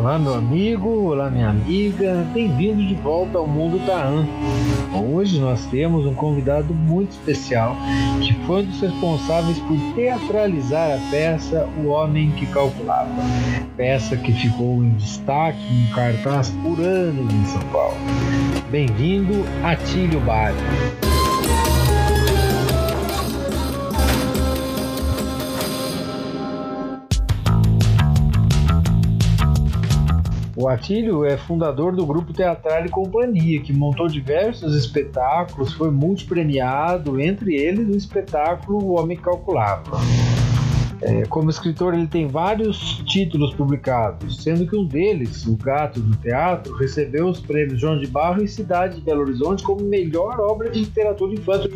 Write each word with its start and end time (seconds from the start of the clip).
Olá, 0.00 0.18
meu 0.18 0.32
amigo, 0.32 0.88
olá, 1.10 1.28
minha 1.28 1.50
amiga, 1.50 2.26
bem-vindo 2.32 2.82
de 2.82 2.94
volta 2.94 3.36
ao 3.36 3.46
Mundo 3.46 3.78
Taan. 3.84 4.26
Hoje 4.98 5.38
nós 5.38 5.66
temos 5.66 6.06
um 6.06 6.14
convidado 6.14 6.72
muito 6.72 7.10
especial 7.10 7.76
que 8.22 8.32
foi 8.46 8.62
um 8.62 8.64
dos 8.64 8.80
responsáveis 8.80 9.58
por 9.58 9.76
teatralizar 9.94 10.92
a 10.92 11.10
peça 11.10 11.68
O 11.84 11.88
Homem 11.88 12.30
que 12.30 12.46
Calculava, 12.46 13.12
peça 13.76 14.16
que 14.16 14.32
ficou 14.32 14.82
em 14.82 14.94
destaque 14.94 15.60
em 15.70 15.94
cartaz 15.94 16.48
por 16.62 16.80
anos 16.80 17.30
em 17.34 17.44
São 17.44 17.62
Paulo. 17.70 17.98
Bem-vindo, 18.70 19.44
Atílio 19.62 20.20
Bari. 20.20 21.09
O 30.60 30.68
Atílio 30.68 31.24
é 31.24 31.38
fundador 31.38 31.96
do 31.96 32.04
grupo 32.04 32.34
Teatral 32.34 32.84
e 32.84 32.90
Companhia, 32.90 33.62
que 33.62 33.72
montou 33.72 34.06
diversos 34.06 34.76
espetáculos, 34.76 35.72
foi 35.72 35.90
multipremiado, 35.90 37.18
entre 37.18 37.54
eles 37.54 37.88
o 37.88 37.96
espetáculo 37.96 38.84
O 38.84 39.00
Homem 39.00 39.16
Calculava. 39.16 39.96
É, 41.00 41.22
como 41.24 41.48
escritor, 41.48 41.94
ele 41.94 42.06
tem 42.06 42.28
vários 42.28 43.02
títulos 43.06 43.54
publicados, 43.54 44.42
sendo 44.42 44.66
que 44.66 44.76
um 44.76 44.84
deles, 44.84 45.46
O 45.46 45.56
Gato 45.56 45.98
do 45.98 46.14
Teatro, 46.18 46.76
recebeu 46.76 47.26
os 47.26 47.40
prêmios 47.40 47.80
João 47.80 47.98
de 47.98 48.06
Barro 48.06 48.44
e 48.44 48.46
Cidade 48.46 48.96
de 48.96 49.00
Belo 49.00 49.22
Horizonte 49.22 49.62
como 49.62 49.80
melhor 49.80 50.38
obra 50.40 50.68
de 50.68 50.80
literatura 50.80 51.32
infantil 51.32 51.70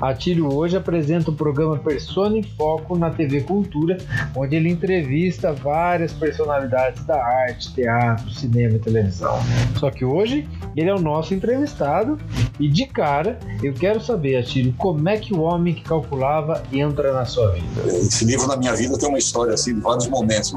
Atílio 0.00 0.52
hoje 0.52 0.76
apresenta 0.76 1.30
o 1.30 1.34
programa 1.34 1.76
Persona 1.76 2.38
em 2.38 2.42
Foco 2.42 2.96
na 2.96 3.10
TV 3.10 3.40
Cultura, 3.40 3.98
onde 4.34 4.54
ele 4.54 4.68
entrevista 4.68 5.52
várias 5.52 6.12
personalidades 6.12 7.04
da 7.04 7.22
arte, 7.22 7.74
teatro, 7.74 8.30
cinema 8.30 8.76
e 8.76 8.78
televisão. 8.78 9.38
Só 9.76 9.90
que 9.90 10.04
hoje 10.04 10.48
ele 10.78 10.90
é 10.90 10.94
o 10.94 11.00
nosso 11.00 11.34
entrevistado 11.34 12.18
e 12.60 12.68
de 12.68 12.86
cara 12.86 13.38
eu 13.62 13.74
quero 13.74 14.00
saber, 14.00 14.36
Atílio, 14.36 14.74
como 14.78 15.08
é 15.08 15.16
que 15.16 15.34
o 15.34 15.40
homem 15.40 15.74
que 15.74 15.82
calculava 15.82 16.62
entra 16.72 17.12
na 17.12 17.24
sua 17.24 17.50
vida? 17.52 17.82
Esse 17.86 18.24
livro 18.24 18.46
na 18.46 18.56
minha 18.56 18.74
vida 18.74 18.96
tem 18.96 19.08
uma 19.08 19.18
história 19.18 19.54
assim 19.54 19.74
de 19.74 19.80
vários 19.80 20.06
momentos. 20.06 20.54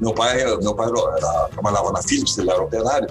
Meu 0.00 0.12
pai, 0.12 0.44
meu 0.60 0.74
pai 0.74 0.88
era, 0.88 1.48
trabalhava 1.48 1.92
na 1.92 2.02
Philips, 2.02 2.36
ele 2.36 2.50
era 2.50 2.62
operário. 2.62 3.08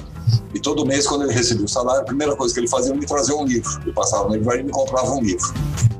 E 0.54 0.60
todo 0.60 0.86
mês, 0.86 1.08
quando 1.08 1.24
ele 1.24 1.34
recebia 1.34 1.66
o 1.66 1.68
salário, 1.68 2.02
a 2.02 2.06
primeira 2.06 2.36
coisa 2.36 2.54
que 2.54 2.60
ele 2.60 2.68
fazia 2.68 2.92
era 2.92 3.00
me 3.00 3.06
trazer 3.06 3.34
um 3.34 3.46
livro. 3.46 3.70
Ele 3.82 3.94
passava 3.94 4.30
no 4.30 4.36
livro 4.36 4.56
e 4.56 4.64
me 4.64 4.72
comprava 4.72 5.12
um 5.12 5.22
livro. 5.22 5.54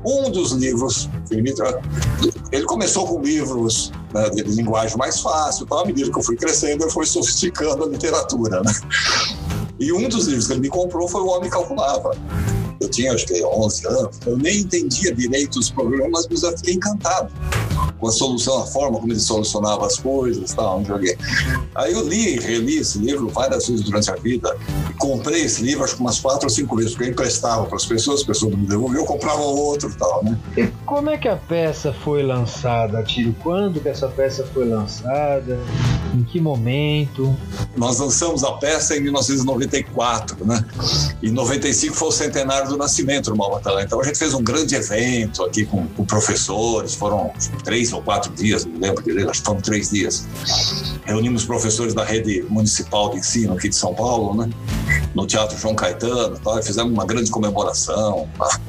Um 0.04 0.30
dos 0.30 0.52
livros, 0.52 1.08
ele, 1.30 1.42
me 1.42 1.52
tra... 1.52 1.80
ele 2.52 2.64
começou 2.64 3.06
com 3.06 3.20
livros 3.20 3.90
né, 4.12 4.30
de 4.30 4.42
linguagem 4.42 4.96
mais 4.96 5.18
fácil, 5.20 5.66
tal. 5.66 5.80
à 5.80 5.86
medida 5.86 6.10
que 6.12 6.18
eu 6.18 6.22
fui 6.22 6.36
crescendo, 6.36 6.84
eu 6.84 6.90
fui 6.90 7.06
sofisticando 7.06 7.82
a 7.84 7.88
literatura. 7.88 8.60
Né? 8.62 8.72
E 9.78 9.92
um 9.92 10.08
dos 10.08 10.26
livros 10.26 10.46
que 10.46 10.52
ele 10.52 10.60
me 10.60 10.68
comprou 10.68 11.08
foi 11.08 11.20
O 11.20 11.26
Homem 11.26 11.50
Calculava. 11.50 12.16
Eu 12.80 12.88
tinha, 12.88 13.12
acho 13.12 13.26
que, 13.26 13.42
11 13.42 13.86
anos. 13.86 14.20
Eu 14.26 14.36
nem 14.36 14.60
entendia 14.60 15.14
direito 15.14 15.58
os 15.58 15.70
problemas, 15.70 16.26
mas 16.30 16.42
eu 16.42 16.56
fiquei 16.56 16.74
encantado 16.74 17.32
com 17.98 18.08
a 18.08 18.12
solução, 18.12 18.62
a 18.62 18.66
forma 18.66 18.98
como 18.98 19.12
ele 19.12 19.20
solucionava 19.20 19.86
as 19.86 19.98
coisas 19.98 20.52
tal, 20.52 20.78
não 20.78 20.84
joguei. 20.84 21.16
Aí 21.74 21.92
eu 21.92 22.06
li 22.06 22.38
reli 22.38 22.78
esse 22.78 22.98
livro 22.98 23.28
várias 23.28 23.68
vezes 23.68 23.84
durante 23.84 24.10
a 24.10 24.14
vida. 24.14 24.56
Comprei 24.98 25.42
esse 25.42 25.62
livro 25.62 25.84
acho 25.84 25.96
que 25.96 26.00
umas 26.00 26.20
quatro 26.20 26.44
ou 26.44 26.50
cinco 26.50 26.76
vezes, 26.76 26.92
porque 26.92 27.08
eu 27.08 27.12
emprestava 27.12 27.66
para 27.66 27.76
as 27.76 27.86
pessoas, 27.86 28.20
as 28.20 28.26
pessoas 28.26 28.54
me 28.54 28.66
devolviam, 28.66 29.02
eu 29.02 29.06
comprava 29.06 29.40
outro 29.40 29.90
e 29.90 29.94
tal, 29.94 30.24
né? 30.24 30.38
E 30.56 30.66
como 30.86 31.10
é 31.10 31.18
que 31.18 31.28
a 31.28 31.36
peça 31.36 31.92
foi 31.92 32.22
lançada, 32.22 33.02
Tiro? 33.02 33.34
Quando 33.42 33.80
que 33.80 33.88
essa 33.88 34.08
peça 34.08 34.46
foi 34.52 34.66
lançada? 34.68 35.58
Em 36.14 36.22
que 36.22 36.40
momento? 36.40 37.36
Nós 37.76 37.98
lançamos 37.98 38.44
a 38.44 38.52
peça 38.52 38.96
em 38.96 39.00
1994, 39.00 40.46
né? 40.46 40.64
Em 41.22 41.30
95 41.30 41.94
foi 41.94 42.08
o 42.08 42.12
centenário 42.12 42.68
do 42.68 42.76
nascimento 42.76 43.30
do 43.30 43.36
Malbatalã. 43.36 43.82
Então 43.82 44.00
a 44.00 44.04
gente 44.04 44.18
fez 44.18 44.34
um 44.34 44.42
grande 44.42 44.74
evento 44.74 45.42
aqui 45.44 45.64
com, 45.64 45.86
com 45.88 46.04
professores, 46.04 46.94
foram 46.94 47.32
três 47.64 47.92
ou 47.92 48.02
quatro 48.02 48.32
dias, 48.32 48.64
não 48.64 48.78
lembro 48.78 49.02
direito, 49.02 49.30
acho 49.30 49.40
que 49.40 49.46
foram 49.46 49.60
três 49.60 49.90
dias. 49.90 50.28
Reunimos 51.04 51.44
professores 51.44 51.94
da 51.94 52.04
rede 52.04 52.44
municipal 52.48 53.10
de 53.10 53.18
ensino 53.18 53.54
aqui 53.54 53.68
de 53.68 53.74
São 53.74 53.94
Paulo, 53.94 54.34
né? 54.36 54.50
No 55.14 55.26
Teatro 55.26 55.58
João 55.58 55.74
Caetano, 55.74 56.38
e 56.58 56.62
fizemos 56.62 56.92
uma 56.92 57.04
grande 57.04 57.30
comemoração. 57.30 58.28
Tá? 58.38 58.60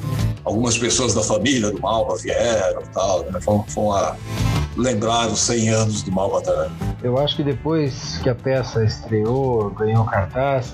Algumas 0.44 0.78
pessoas 0.78 1.14
da 1.14 1.22
família 1.22 1.70
do 1.70 1.80
Malva 1.80 2.16
vieram, 2.16 2.82
tal, 2.92 3.24
né? 3.30 3.40
Foi, 3.40 3.62
lembrar 4.76 5.28
os 5.28 5.40
100 5.40 5.68
anos 5.70 6.02
do 6.02 6.12
Malbatalã. 6.12 6.68
Eu 7.02 7.18
acho 7.18 7.36
que 7.36 7.42
depois 7.42 8.18
que 8.22 8.28
a 8.28 8.34
peça 8.34 8.84
estreou, 8.84 9.70
ganhou 9.70 10.04
cartaz, 10.04 10.72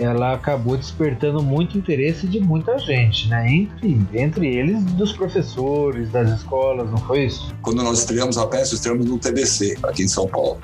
ela 0.00 0.34
acabou 0.34 0.76
despertando 0.76 1.42
muito 1.42 1.76
interesse 1.76 2.26
de 2.26 2.40
muita 2.40 2.78
gente, 2.78 3.28
né? 3.28 3.52
Entre, 3.52 4.00
entre 4.14 4.46
eles 4.46 4.82
dos 4.84 5.12
professores, 5.12 6.10
das 6.10 6.30
escolas, 6.30 6.90
não 6.90 6.98
foi 6.98 7.26
isso? 7.26 7.54
Quando 7.62 7.82
nós 7.82 8.00
estreamos 8.00 8.38
a 8.38 8.46
peça, 8.46 8.74
estreamos 8.74 9.06
no 9.06 9.18
TBC, 9.18 9.78
aqui 9.82 10.02
em 10.02 10.08
São 10.08 10.26
Paulo. 10.26 10.58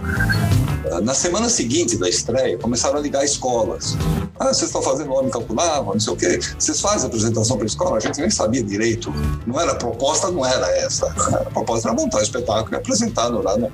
Na 1.02 1.14
semana 1.14 1.48
seguinte 1.48 1.96
da 1.96 2.08
estreia, 2.08 2.56
começaram 2.58 2.98
a 2.98 3.00
ligar 3.00 3.24
escolas. 3.24 3.96
Ah, 4.38 4.46
vocês 4.46 4.64
estão 4.64 4.82
fazendo 4.82 5.12
homem 5.12 5.30
calculava, 5.30 5.92
não 5.92 6.00
sei 6.00 6.12
o 6.12 6.16
quê. 6.16 6.38
Vocês 6.58 6.80
fazem 6.80 7.06
apresentação 7.06 7.56
para 7.56 7.64
a 7.64 7.66
escola? 7.66 7.96
A 7.96 8.00
gente 8.00 8.20
nem 8.20 8.30
sabia 8.30 8.62
direito. 8.62 9.12
Não 9.46 9.60
era 9.60 9.74
proposta, 9.74 10.30
não 10.30 10.44
era 10.44 10.68
essa. 10.78 11.06
A 11.06 11.50
proposta 11.50 11.88
era 11.88 11.96
montar 11.96 12.18
um 12.18 12.22
espetáculo 12.22 12.74
e 12.74 12.76
apresentado 12.76 13.42
lá. 13.42 13.56
Né? 13.56 13.70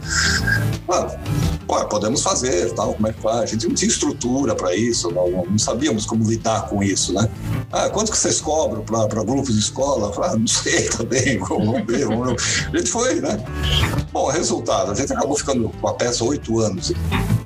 Ah, 0.88 1.16
pô, 1.66 1.84
podemos 1.86 2.22
fazer, 2.22 2.72
tal, 2.74 2.94
como 2.94 3.08
é 3.08 3.12
que 3.12 3.20
faz? 3.20 3.40
A 3.40 3.46
gente 3.46 3.68
não 3.68 3.74
tinha 3.74 3.88
estrutura 3.88 4.54
para 4.54 4.74
isso, 4.74 5.10
não, 5.10 5.30
não, 5.30 5.58
sabíamos 5.58 6.06
como 6.06 6.24
lidar 6.24 6.68
com 6.68 6.82
isso, 6.82 7.12
né? 7.12 7.28
Ah, 7.70 7.88
quanto 7.90 8.10
que 8.10 8.18
vocês 8.18 8.40
cobram 8.40 8.82
para 8.82 9.24
grupos 9.24 9.54
de 9.54 9.60
escola? 9.60 10.12
Ah, 10.22 10.36
não 10.36 10.46
sei 10.46 10.88
também, 10.90 11.38
vamos 11.38 11.84
ver. 11.86 12.06
Vamos... 12.06 12.42
A 12.72 12.76
gente 12.76 12.90
foi, 12.90 13.20
né? 13.20 13.42
Bom, 14.12 14.30
resultado, 14.30 14.92
a 14.92 14.94
gente 14.94 15.12
acabou 15.12 15.36
ficando 15.36 15.70
com 15.80 15.88
a 15.88 15.94
peça 15.94 16.24
oito 16.24 16.60
anos 16.60 16.92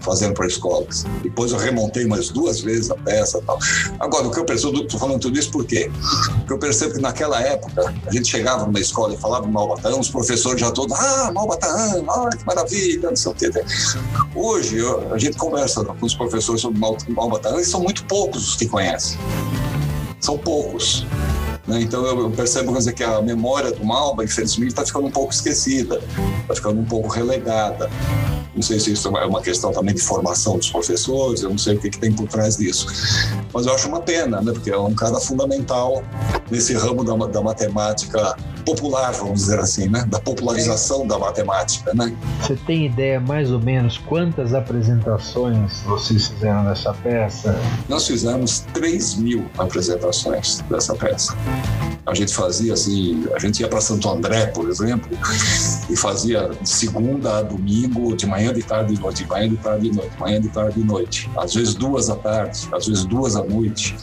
fazendo 0.06 0.34
para 0.34 0.46
escolas. 0.46 1.04
Depois 1.22 1.50
eu 1.50 1.58
remontei 1.58 2.06
mais 2.06 2.30
duas 2.30 2.60
vezes 2.60 2.90
a 2.90 2.94
peça 2.94 3.42
tal. 3.44 3.58
Agora, 3.98 4.28
o 4.28 4.30
que 4.30 4.38
eu 4.38 4.44
percebo, 4.44 4.82
estou 4.82 5.00
falando 5.00 5.20
tudo 5.20 5.36
isso 5.36 5.50
por 5.50 5.64
quê? 5.64 5.90
Porque 6.38 6.52
eu 6.52 6.58
percebo 6.58 6.94
que 6.94 7.00
naquela 7.00 7.40
época, 7.40 7.92
a 8.06 8.12
gente 8.12 8.28
chegava 8.28 8.64
numa 8.64 8.78
escola 8.78 9.14
e 9.14 9.16
falava 9.16 9.46
Malbataan, 9.48 9.98
os 9.98 10.08
professores 10.08 10.60
já 10.60 10.70
todos, 10.70 10.96
ah, 10.96 11.32
Malbataan, 11.34 12.04
ah, 12.08 12.30
que 12.36 12.46
maravilha, 12.46 13.08
não 13.08 13.16
sei 13.16 13.32
o 13.32 13.34
quê. 13.34 13.50
Hoje, 14.34 14.78
eu, 14.78 15.12
a 15.12 15.18
gente 15.18 15.36
conversa 15.36 15.84
com 15.84 16.06
os 16.06 16.14
professores 16.14 16.60
sobre 16.60 16.78
Malbataan 17.08 17.60
e 17.60 17.64
são 17.64 17.80
muito 17.80 18.04
poucos 18.04 18.50
os 18.50 18.56
que 18.56 18.66
conhecem. 18.66 19.18
São 20.20 20.38
poucos. 20.38 21.04
Né? 21.66 21.80
Então 21.80 22.04
eu 22.06 22.30
percebo 22.30 22.72
dizer, 22.76 22.92
que 22.92 23.02
a 23.02 23.20
memória 23.20 23.72
do 23.72 23.84
Malba, 23.84 24.24
infelizmente, 24.24 24.70
está 24.70 24.86
ficando 24.86 25.06
um 25.06 25.10
pouco 25.10 25.32
esquecida, 25.32 26.00
está 26.42 26.54
ficando 26.54 26.80
um 26.80 26.84
pouco 26.84 27.08
relegada. 27.08 27.90
Não 28.56 28.62
sei 28.62 28.80
se 28.80 28.92
isso 28.92 29.14
é 29.18 29.26
uma 29.26 29.42
questão 29.42 29.70
também 29.70 29.94
de 29.94 30.00
formação 30.00 30.56
dos 30.56 30.70
professores, 30.70 31.42
eu 31.42 31.50
não 31.50 31.58
sei 31.58 31.76
o 31.76 31.78
que, 31.78 31.90
que 31.90 31.98
tem 31.98 32.10
por 32.10 32.26
trás 32.26 32.56
disso. 32.56 32.86
Mas 33.52 33.66
eu 33.66 33.74
acho 33.74 33.86
uma 33.86 34.00
pena, 34.00 34.40
né? 34.40 34.50
porque 34.50 34.70
é 34.70 34.78
um 34.78 34.94
cara 34.94 35.20
fundamental 35.20 36.02
nesse 36.50 36.72
ramo 36.72 37.04
da, 37.04 37.14
da 37.26 37.42
matemática 37.42 38.34
popular, 38.64 39.12
vamos 39.12 39.40
dizer 39.40 39.60
assim, 39.60 39.88
né? 39.88 40.06
da 40.08 40.18
popularização 40.18 41.06
da 41.06 41.18
matemática. 41.18 41.92
Né? 41.94 42.16
Você 42.40 42.56
tem 42.56 42.86
ideia 42.86 43.20
mais 43.20 43.52
ou 43.52 43.60
menos 43.60 43.98
quantas 43.98 44.54
apresentações 44.54 45.82
vocês 45.82 46.28
fizeram 46.28 46.64
dessa 46.64 46.94
peça? 46.94 47.54
Nós 47.90 48.06
fizemos 48.06 48.60
3 48.72 49.16
mil 49.16 49.44
apresentações 49.58 50.64
dessa 50.70 50.94
peça. 50.94 51.36
A 52.06 52.14
gente 52.14 52.32
fazia 52.32 52.72
assim, 52.72 53.26
a 53.34 53.38
gente 53.38 53.60
ia 53.60 53.68
para 53.68 53.80
Santo 53.80 54.08
André, 54.08 54.46
por 54.46 54.68
exemplo, 54.68 55.10
e 55.90 55.96
fazia 55.96 56.48
de 56.60 56.68
segunda 56.68 57.38
a 57.38 57.42
domingo, 57.42 58.16
de 58.16 58.26
manhã, 58.26 58.52
de 58.52 58.62
tarde, 58.62 58.94
de 58.94 59.00
noite, 59.00 59.24
de 59.24 59.28
manhã, 59.28 59.48
de 59.48 59.56
tarde, 59.56 59.90
de 59.90 59.96
noite, 59.96 60.10
de 60.12 60.20
manhã, 60.20 60.40
de 60.40 60.48
tarde, 60.48 60.80
de 60.80 60.86
noite. 60.86 61.30
Às 61.36 61.54
vezes 61.54 61.74
duas 61.74 62.08
à 62.08 62.14
tarde, 62.14 62.68
às 62.72 62.86
vezes 62.86 63.04
duas 63.04 63.34
à 63.34 63.42
noite 63.42 63.96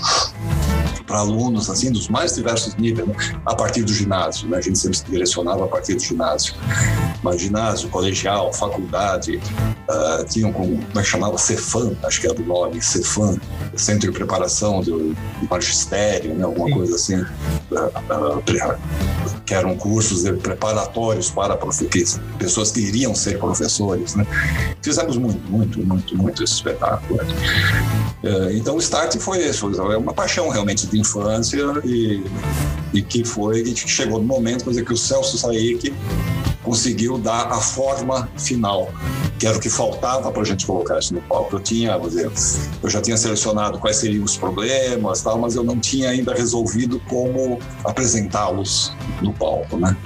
para 1.05 1.19
alunos 1.19 1.69
assim 1.69 1.91
dos 1.91 2.07
mais 2.09 2.35
diversos 2.35 2.75
níveis, 2.75 3.07
né? 3.07 3.15
a 3.45 3.55
partir 3.55 3.83
do 3.83 3.93
ginásio, 3.93 4.47
né? 4.47 4.57
a 4.57 4.61
gente 4.61 4.77
sempre 4.77 4.97
se 4.97 5.05
direcionava 5.05 5.65
a 5.65 5.67
partir 5.67 5.95
do 5.95 6.01
ginásio, 6.01 6.55
mas 7.21 7.41
ginásio, 7.41 7.89
colegial, 7.89 8.53
faculdade, 8.53 9.39
uh, 9.89 10.25
tinham 10.25 10.51
como, 10.51 10.77
como 10.77 10.99
é 10.99 11.01
que 11.01 11.07
chamava, 11.07 11.37
Cefam, 11.37 11.95
acho 12.03 12.21
que 12.21 12.27
é 12.27 12.33
do 12.33 12.43
nome, 12.43 12.81
Cefam, 12.81 13.37
Centro 13.75 14.11
de 14.11 14.17
Preparação 14.17 14.81
do, 14.81 15.13
do 15.13 15.47
Magistério, 15.49 16.33
né? 16.33 16.43
alguma 16.43 16.67
Sim. 16.67 16.73
coisa 16.73 16.95
assim, 16.95 17.15
uh, 17.21 18.37
uh, 18.37 18.41
que 19.45 19.53
eram 19.53 19.75
cursos 19.75 20.23
preparatórios 20.39 21.29
para 21.29 21.57
pessoas 22.37 22.71
que 22.71 22.79
iriam 22.79 23.13
ser 23.13 23.37
professores, 23.37 24.15
né? 24.15 24.25
Fizemos 24.81 25.17
muito, 25.17 25.51
muito, 25.51 25.85
muito, 25.85 26.17
muito 26.17 26.43
esse 26.43 26.53
espetáculo. 26.53 27.19
Eh, 28.23 28.53
então 28.53 28.75
o 28.75 28.79
start 28.79 29.17
foi 29.17 29.39
esse, 29.39 29.63
é 29.63 29.97
uma 29.97 30.13
paixão 30.13 30.47
realmente 30.49 30.87
de 30.87 30.99
infância 30.99 31.61
e, 31.83 32.23
e 32.93 33.01
que 33.01 33.25
foi, 33.25 33.63
que 33.63 33.89
chegou 33.89 34.19
no 34.19 34.25
momento, 34.25 34.69
dizer, 34.69 34.85
que 34.85 34.93
o 34.93 34.97
Celso 34.97 35.37
Saik 35.37 35.93
conseguiu 36.63 37.17
dar 37.17 37.51
a 37.51 37.59
forma 37.59 38.29
final 38.37 38.89
que 39.43 39.47
era 39.47 39.57
o 39.57 39.59
que 39.59 39.69
faltava 39.69 40.31
para 40.31 40.41
a 40.41 40.45
gente 40.45 40.65
colocar 40.65 40.97
isso 40.99 41.13
no 41.13 41.21
palco. 41.23 41.57
Eu 41.57 41.59
tinha, 41.59 41.99
eu 42.81 42.89
já 42.89 43.01
tinha 43.01 43.17
selecionado 43.17 43.77
quais 43.77 43.97
seriam 43.97 44.23
os 44.23 44.37
problemas, 44.37 45.21
tal, 45.21 45.37
mas 45.37 45.53
eu 45.53 45.65
não 45.65 45.77
tinha 45.77 46.11
ainda 46.11 46.33
resolvido 46.33 46.97
como 47.09 47.59
apresentá-los 47.83 48.93
no 49.21 49.33
palco, 49.33 49.75
né? 49.75 49.97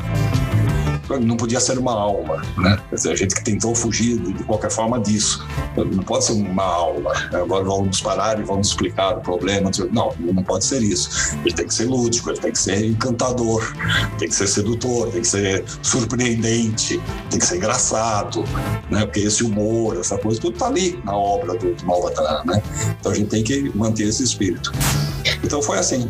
Não 1.21 1.37
podia 1.37 1.59
ser 1.59 1.77
uma 1.77 1.93
aula, 1.93 2.41
né? 2.57 2.79
Quer 2.89 2.95
dizer, 2.95 3.11
a 3.11 3.15
gente 3.15 3.35
que 3.35 3.43
tentou 3.43 3.73
fugir 3.73 4.17
de, 4.17 4.43
qualquer 4.43 4.71
forma 4.71 4.99
disso. 4.99 5.45
Não 5.75 6.03
pode 6.03 6.25
ser 6.25 6.33
uma 6.33 6.63
aula. 6.63 7.13
Né? 7.31 7.39
Agora 7.41 7.63
vamos 7.63 8.01
parar 8.01 8.39
e 8.39 8.43
vamos 8.43 8.69
explicar 8.69 9.17
o 9.17 9.21
problema. 9.21 9.71
Não, 9.91 10.13
não 10.19 10.43
pode 10.43 10.65
ser 10.65 10.81
isso. 10.81 11.37
Ele 11.45 11.53
tem 11.53 11.67
que 11.67 11.73
ser 11.73 11.85
lúdico, 11.85 12.29
ele 12.29 12.39
tem 12.39 12.51
que 12.51 12.59
ser 12.59 12.85
encantador, 12.85 13.73
tem 14.17 14.27
que 14.27 14.35
ser 14.35 14.47
sedutor, 14.47 15.09
tem 15.09 15.21
que 15.21 15.27
ser 15.27 15.63
surpreendente, 15.81 17.01
tem 17.29 17.39
que 17.39 17.45
ser 17.45 17.57
engraçado, 17.57 18.43
né? 18.89 19.05
Porque 19.05 19.21
esse 19.21 19.43
humor, 19.43 19.97
essa 19.97 20.17
coisa, 20.17 20.39
tudo 20.39 20.53
está 20.53 20.67
ali 20.67 20.99
na 21.03 21.15
obra 21.15 21.57
do, 21.57 21.73
do 21.73 21.85
Malvatan, 21.85 22.43
né? 22.45 22.61
Então 22.99 23.11
a 23.11 23.15
gente 23.15 23.29
tem 23.29 23.43
que 23.43 23.71
manter 23.75 24.07
esse 24.07 24.23
espírito. 24.23 24.71
Então 25.43 25.61
foi 25.61 25.77
assim. 25.77 26.09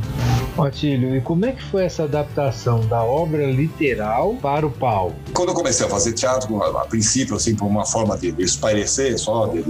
Otílio, 0.57 1.15
e 1.15 1.21
como 1.21 1.45
é 1.45 1.51
que 1.51 1.63
foi 1.63 1.86
essa 1.86 2.04
adaptação 2.04 2.86
da 2.88 3.04
obra 3.04 3.45
literal 3.45 4.36
para 4.42 4.65
o 4.65 4.71
palco? 4.71 5.15
Quando 5.31 5.50
eu 5.50 5.56
comecei 5.56 5.86
a 5.86 5.89
fazer 5.89 6.13
teatro, 6.13 6.62
a, 6.63 6.86
princípio, 6.86 7.36
assim, 7.36 7.56
por 7.56 7.65
uma 7.65 7.86
forma 7.86 8.18
de, 8.18 8.31
de 8.31 8.44
espairecer 8.44 9.19
só, 9.19 9.45
de, 9.48 9.63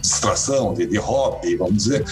distração, 0.00 0.74
de, 0.74 0.86
de, 0.86 0.96
hobby, 0.98 1.56
vamos 1.56 1.84
dizer, 1.84 2.04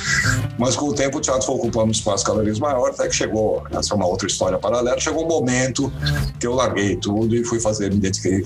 mas 0.57 0.77
com 0.77 0.87
o 0.87 0.95
tempo 0.95 1.19
o 1.19 1.21
teatro 1.21 1.45
foi 1.45 1.57
ocupando 1.57 1.89
um 1.89 1.91
espaço 1.91 2.25
cada 2.25 2.43
vez 2.43 2.59
maior, 2.61 2.91
até 2.91 3.09
que 3.09 3.15
chegou, 3.15 3.65
essa 3.73 3.93
é 3.93 3.97
uma 3.97 4.07
outra 4.07 4.29
história 4.29 4.57
paralela, 4.57 5.01
chegou 5.01 5.25
um 5.25 5.29
momento 5.29 5.93
que 6.39 6.47
eu 6.47 6.55
larguei 6.55 6.97
tudo 6.97 7.35
e 7.35 7.45
fui 7.45 7.59
fazer, 7.59 7.93
me 7.93 7.99
dediquei 7.99 8.45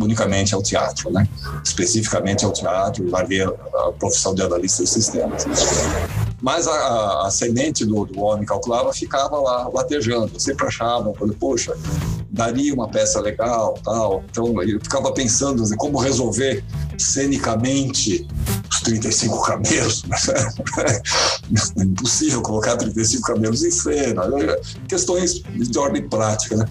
unicamente 0.00 0.54
ao 0.54 0.62
teatro, 0.62 1.10
né? 1.12 1.28
Especificamente 1.62 2.44
ao 2.44 2.52
teatro, 2.52 3.08
larguei 3.10 3.42
a 3.42 3.92
profissão 3.98 4.34
de 4.34 4.42
analista 4.42 4.82
de 4.82 4.88
sistemas. 4.88 5.44
Mas 6.40 6.66
a, 6.66 6.72
a, 6.72 7.26
a 7.26 7.30
semente 7.30 7.84
do, 7.84 8.04
do, 8.06 8.20
homem 8.20 8.46
calculava 8.46 8.92
ficava 8.92 9.38
lá 9.38 9.68
latejando. 9.72 10.38
Sempre 10.40 10.66
achava, 10.66 11.12
falei, 11.14 11.36
poxa, 11.38 11.76
daria 12.30 12.72
uma 12.72 12.88
peça 12.88 13.20
legal, 13.20 13.74
tal. 13.84 14.24
Então 14.30 14.62
eu 14.62 14.80
ficava 14.80 15.12
pensando 15.12 15.62
assim, 15.62 15.76
como 15.76 15.98
resolver 15.98 16.64
cenicamente 16.98 18.26
os 18.70 18.80
35 18.80 19.42
camelos. 19.42 20.04
é 21.76 21.82
impossível 21.82 22.40
colocar 22.42 22.76
35 22.76 23.22
camelos 23.22 23.62
em 23.62 23.70
cena. 23.70 24.22
Questões 24.88 25.42
de 25.42 25.78
ordem 25.78 26.08
prática. 26.08 26.56
Né? 26.56 26.66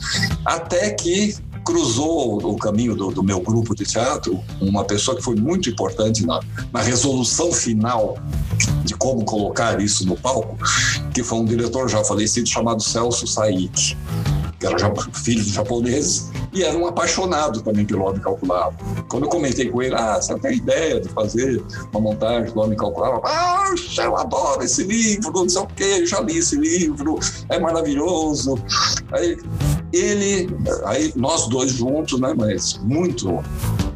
Até 0.46 0.92
que 0.92 1.36
cruzou 1.66 2.38
o 2.38 2.58
caminho 2.58 2.96
do, 2.96 3.12
do, 3.12 3.22
meu 3.22 3.40
grupo 3.42 3.76
de 3.76 3.84
teatro 3.84 4.40
uma 4.60 4.84
pessoa 4.84 5.16
que 5.16 5.22
foi 5.22 5.36
muito 5.36 5.70
importante 5.70 6.26
na, 6.26 6.40
na 6.72 6.82
resolução 6.82 7.52
final 7.52 8.18
de 8.90 8.96
como 8.96 9.24
colocar 9.24 9.80
isso 9.80 10.04
no 10.04 10.18
palco, 10.18 10.58
que 11.14 11.24
foi 11.24 11.38
um 11.38 11.46
diretor 11.46 11.88
já 11.88 12.04
falecido 12.04 12.50
chamado 12.50 12.82
Celso 12.82 13.28
Saik 13.28 13.96
que 14.60 14.68
era 14.68 14.94
filho 15.14 15.42
de 15.42 15.52
japoneses, 15.52 16.30
e 16.52 16.64
era 16.64 16.78
um 16.78 16.86
apaixonado 16.86 17.62
também 17.62 17.86
pelo 17.86 18.04
Homem 18.04 18.20
Calculável. 18.20 18.78
Quando 19.08 19.24
eu 19.24 19.30
comentei 19.30 19.70
com 19.70 19.82
ele, 19.82 19.96
ah, 19.96 20.22
você 20.22 20.38
tem 20.38 20.58
ideia 20.58 21.00
de 21.00 21.08
fazer 21.10 21.64
uma 21.94 22.02
montagem 22.02 22.52
do 22.52 22.60
Homem 22.60 22.78
Calculável? 22.78 23.22
Ah, 23.24 23.74
eu 23.98 24.18
adoro 24.18 24.62
esse 24.62 24.84
livro, 24.84 25.32
não 25.32 25.48
sei 25.48 25.62
o 25.62 25.68
quê, 25.68 26.06
já 26.06 26.20
li 26.20 26.40
esse 26.40 26.58
livro, 26.58 27.18
é 27.48 27.58
maravilhoso. 27.58 28.62
Aí 29.14 29.38
ele, 29.94 30.50
aí 30.86 31.14
nós 31.16 31.48
dois 31.48 31.72
juntos, 31.72 32.20
né, 32.20 32.34
mas 32.38 32.78
muito 32.84 33.42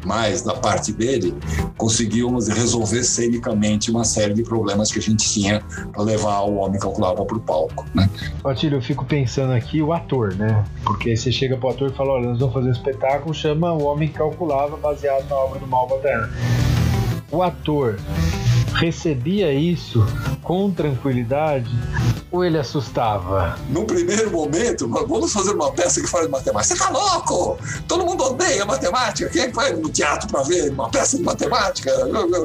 mais 0.04 0.42
da 0.42 0.54
parte 0.54 0.92
dele, 0.92 1.34
conseguimos 1.76 2.48
resolver 2.48 3.02
cenicamente 3.04 3.90
uma 3.90 4.04
série 4.04 4.34
de 4.34 4.42
problemas 4.42 4.90
que 4.90 4.98
a 4.98 5.02
gente 5.02 5.28
tinha 5.30 5.62
para 5.92 6.02
levar 6.02 6.40
o 6.42 6.56
homem 6.56 6.78
calculável 6.78 7.24
para 7.24 7.36
o 7.36 7.40
palco. 7.40 7.86
Né? 7.94 8.08
Otílio, 8.42 8.78
eu 8.78 8.82
fico 8.82 9.04
pensando 9.04 9.52
aqui 9.52 9.82
o 9.82 9.92
ator, 9.92 10.34
né? 10.34 10.64
Porque 10.84 11.16
você 11.16 11.32
chega 11.32 11.56
para 11.56 11.68
o 11.68 11.70
ator 11.70 11.90
e 11.90 11.94
fala: 11.94 12.12
olha, 12.12 12.28
nós 12.28 12.38
vamos 12.38 12.54
fazer 12.54 12.68
um 12.68 12.72
espetáculo, 12.72 13.34
chama 13.34 13.72
O 13.72 13.84
Homem 13.84 14.08
Calculável, 14.08 14.76
baseado 14.78 15.28
na 15.28 15.36
obra 15.36 15.58
do 15.58 15.66
Malva 15.66 15.94
O 17.30 17.42
ator 17.42 17.98
recebia 18.74 19.52
isso 19.52 20.04
com 20.42 20.70
tranquilidade 20.70 21.70
ou 22.30 22.44
ele 22.44 22.58
assustava? 22.58 23.58
No 23.68 23.84
primeiro 23.84 24.30
momento, 24.30 24.88
vamos 24.88 25.32
fazer 25.32 25.52
uma 25.52 25.72
peça 25.72 26.00
que 26.00 26.06
fala 26.06 26.24
de 26.26 26.30
matemática. 26.32 26.74
Você 26.74 26.82
tá 26.82 26.90
louco? 26.90 27.58
Todo 27.86 28.04
mundo 28.04 28.24
odeia 28.24 28.64
matemática. 28.64 29.28
Quem 29.30 29.42
é 29.42 29.46
que 29.48 29.54
vai 29.54 29.72
no 29.72 29.88
teatro 29.88 30.28
para 30.28 30.42
ver 30.42 30.70
uma 30.72 30.90
peça 30.90 31.16
de 31.16 31.22
matemática? 31.22 31.90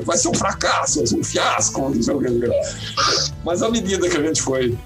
Vai 0.06 0.18
ser 0.18 0.28
um 0.30 0.34
fracasso, 0.34 1.04
um 1.16 1.24
fiasco. 1.24 1.92
Mas 3.44 3.64
à 3.64 3.70
medida 3.70 4.08
que 4.08 4.18
a 4.18 4.22
gente 4.22 4.42
foi 4.42 4.78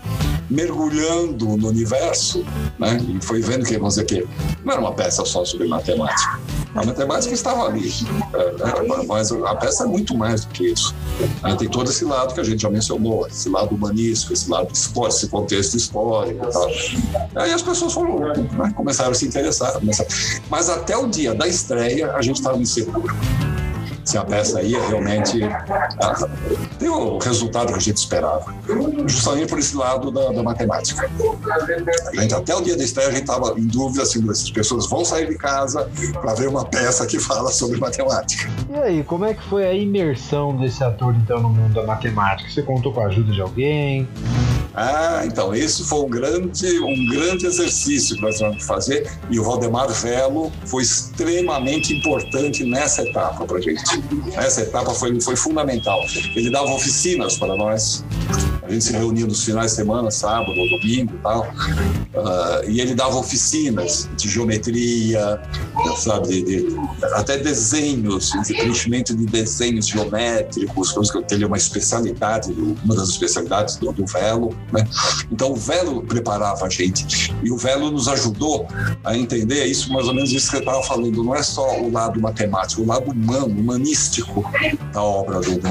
mergulhando 0.50 1.58
no 1.58 1.70
universo, 1.70 2.46
né? 2.78 2.98
E 3.10 3.26
foi 3.26 3.42
vendo 3.42 3.66
que, 3.66 3.78
vamos 3.78 3.96
dizer 3.96 4.06
que 4.06 4.28
não 4.64 4.74
era 4.74 4.82
uma 4.82 4.94
peça 4.94 5.26
só 5.26 5.44
sobre 5.44 5.68
matemática. 5.68 6.40
A 6.76 6.84
matemática 6.84 7.34
estava 7.34 7.66
ali, 7.66 7.92
é, 8.34 8.38
é, 8.40 9.06
mas 9.08 9.32
a 9.32 9.56
peça 9.56 9.84
é 9.84 9.88
muito 9.88 10.18
mais 10.18 10.44
do 10.44 10.54
que 10.54 10.72
isso. 10.72 10.96
Né? 11.44 11.56
Tem 11.56 11.70
todo 11.70 11.90
esse 11.90 12.04
lado 12.04 12.34
que 12.34 12.40
a 12.40 12.44
gente 12.44 12.62
já 12.62 12.70
mencionou, 12.70 13.28
esse 13.28 13.48
lado 13.48 13.76
humanístico, 13.76 14.34
esse 14.34 14.50
lado 14.50 14.74
histórico, 14.74 15.16
esse 15.16 15.28
contexto 15.28 15.76
histórico 15.76 16.46
e. 16.46 17.38
Aí 17.38 17.54
as 17.54 17.62
pessoas 17.62 17.94
foram, 17.94 18.20
né? 18.20 18.74
começaram 18.76 19.12
a 19.12 19.14
se 19.14 19.26
interessar. 19.26 19.74
Mas 20.50 20.70
até 20.70 20.98
o 20.98 21.08
dia 21.08 21.36
da 21.36 21.48
estreia, 21.48 22.14
a 22.14 22.22
gente 22.22 22.38
estava 22.38 22.58
inseguro 22.58 23.14
se 24.04 24.18
a 24.18 24.24
peça 24.24 24.62
ia 24.62 24.82
realmente 24.88 25.40
ter 26.80 26.90
o 26.90 27.18
resultado 27.18 27.68
que 27.68 27.80
a 27.80 27.82
gente 27.82 27.98
esperava. 27.98 28.54
Justamente 29.08 29.50
por 29.50 29.60
esse 29.60 29.76
lado 29.76 30.12
da, 30.12 30.32
da 30.32 30.44
matemática. 30.44 31.10
A 32.18 32.22
gente, 32.22 32.34
até 32.34 32.56
o 32.56 32.62
dia 32.62 32.76
da 32.76 32.84
estreia, 32.84 33.10
a 33.10 33.12
gente 33.12 33.22
estava 33.22 33.58
em 33.58 33.68
dúvida 33.68 34.06
se 34.06 34.20
essas 34.30 34.52
pessoas 34.52 34.88
vão 34.88 35.04
sair 35.06 35.28
de 35.28 35.38
casa 35.38 35.90
para 36.22 36.34
ver 36.34 36.48
uma 36.48 36.66
peça 36.66 37.06
que 37.06 37.20
fala 37.20 37.52
sobre 37.52 37.80
matemática. 37.80 38.50
E 38.70 38.76
aí, 38.76 39.04
como 39.04 39.26
é 39.26 39.34
que 39.34 39.44
foi 39.44 39.66
a 39.66 39.74
imersão 39.74 40.56
desse 40.58 40.84
ator, 40.84 41.16
então, 41.16 41.42
no 41.42 41.50
mundo 41.50 41.74
da 41.74 41.84
matemática? 41.84 42.50
Você 42.50 42.62
contou 42.62 42.94
com 42.94 43.02
a 43.02 43.08
ajuda 43.08 43.32
de 43.32 43.42
alguém? 43.42 44.08
Ah, 44.76 45.22
então, 45.26 45.54
esse 45.54 45.84
foi 45.84 46.00
um 46.00 46.10
grande, 46.10 46.80
um 46.80 47.08
grande 47.08 47.46
exercício 47.46 48.16
que 48.16 48.22
nós 48.22 48.38
que 48.38 48.64
fazer 48.64 49.10
e 49.30 49.40
o 49.40 49.44
Valdemar 49.44 49.88
Velo 49.90 50.52
foi 50.66 50.82
extremamente 50.82 51.94
importante 51.94 52.64
nessa 52.64 53.04
etapa 53.04 53.46
para 53.46 53.58
a 53.58 53.62
gente. 53.62 53.84
Essa 54.36 54.62
etapa 54.62 54.92
foi, 54.92 55.20
foi 55.22 55.36
fundamental. 55.36 56.04
Ele 56.36 56.50
dava 56.50 56.72
oficinas 56.72 57.38
para 57.38 57.56
nós. 57.56 58.04
A 58.64 58.72
gente 58.72 58.86
se 58.86 58.94
reunia 58.94 59.26
nos 59.28 59.44
finais 59.44 59.72
de 59.72 59.78
semana, 59.78 60.10
sábado 60.10 60.58
ou 60.58 60.70
domingo 60.70 61.14
e 61.16 61.18
tal. 61.20 61.42
Uh, 61.42 62.70
e 62.70 62.82
ele 62.82 62.96
dava 62.96 63.18
oficinas 63.18 64.10
de 64.18 64.30
geometria, 64.30 65.42
sabe, 65.98 66.42
de, 66.44 66.76
até 67.14 67.38
desenhos, 67.38 68.32
de 68.46 68.54
preenchimento 68.54 69.16
de 69.16 69.26
desenhos 69.26 69.88
geométricos, 69.88 70.92
coisas 70.92 71.12
que 71.12 71.34
ele 71.34 71.44
é 71.44 71.48
uma 71.48 71.58
especialidade, 71.58 72.52
uma 72.52 72.96
das 72.96 73.10
especialidades 73.10 73.76
do, 73.78 73.92
do 73.92 74.06
velo. 74.06 74.56
Né? 74.72 74.88
Então 75.32 75.52
o 75.52 75.56
velo 75.56 76.04
preparava 76.04 76.66
a 76.66 76.70
gente 76.70 77.34
e 77.44 77.52
o 77.52 77.58
velo 77.58 77.92
nos 77.92 78.08
ajudou 78.08 78.68
a 79.04 79.16
entender 79.18 79.66
isso, 79.66 79.92
mais 79.92 80.08
ou 80.08 80.14
menos 80.14 80.32
isso 80.32 80.50
que 80.50 80.58
eu 80.58 80.62
estava 80.62 80.82
falando. 80.84 81.24
Não 81.24 81.36
é 81.36 81.44
só 81.44 81.80
o 81.80 81.92
lado 81.92 82.20
matemático, 82.20 82.82
o 82.82 82.86
lado 82.86 83.12
humano, 83.12 83.48
humanístico 83.48 84.44
da 84.94 85.02
obra 85.02 85.40
do, 85.40 85.58
do 85.60 85.68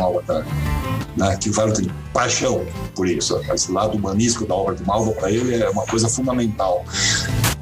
né, 1.17 1.37
que 1.37 1.51
o 1.51 1.53
Velo 1.53 1.73
tem 1.73 1.91
paixão 2.13 2.65
por 2.95 3.07
isso. 3.09 3.41
Esse 3.53 3.71
lado 3.71 3.97
humanístico 3.97 4.47
da 4.47 4.55
obra 4.55 4.75
do 4.75 4.85
Malva, 4.85 5.13
para 5.13 5.31
ele, 5.31 5.63
é 5.63 5.69
uma 5.69 5.85
coisa 5.87 6.09
fundamental. 6.09 6.85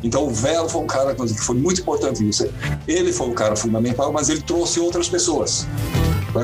Então, 0.02 0.26
o 0.26 0.30
Velo 0.30 0.68
foi 0.68 0.82
um 0.82 0.86
cara 0.86 1.14
que 1.14 1.28
foi 1.34 1.56
muito 1.56 1.80
importante 1.80 2.22
nisso. 2.22 2.48
Ele 2.86 3.12
foi 3.12 3.28
um 3.28 3.34
cara 3.34 3.56
fundamental, 3.56 4.12
mas 4.12 4.28
ele 4.28 4.42
trouxe 4.42 4.80
outras 4.80 5.08
pessoas. 5.08 5.66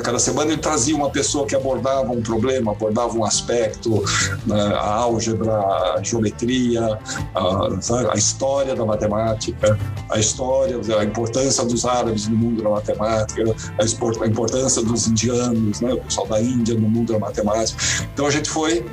Cada 0.02 0.18
semana 0.18 0.52
ele 0.52 0.60
trazia 0.60 0.96
uma 0.96 1.10
pessoa 1.10 1.46
que 1.46 1.54
abordava 1.54 2.10
um 2.10 2.20
problema, 2.20 2.72
abordava 2.72 3.16
um 3.16 3.25
aspecto, 3.25 4.02
né, 4.44 4.60
a 4.75 4.94
álgebra, 4.94 5.52
a 5.94 6.00
geometria, 6.02 6.98
a, 7.34 7.68
a, 8.12 8.16
história 8.16 8.75
da 8.75 8.84
matemática, 8.84 9.78
a 10.10 10.18
história, 10.18 10.80
a 10.98 11.04
importância 11.04 11.64
dos 11.64 11.84
árabes 11.84 12.26
no 12.26 12.36
mundo 12.36 12.62
da 12.64 12.70
matemática, 12.70 13.44
a, 13.78 14.26
importância 14.26 14.82
dos 14.82 15.06
indianos, 15.06 15.80
né, 15.80 15.92
o 15.92 16.00
pessoal 16.00 16.26
da 16.26 16.40
Índia 16.40 16.75
no 16.75 16.88
mundo 16.88 17.12
da 17.12 17.18
matemática. 17.20 17.80
Então 18.12 18.26
a 18.26 18.30
gente 18.30 18.50
foi 18.50 18.84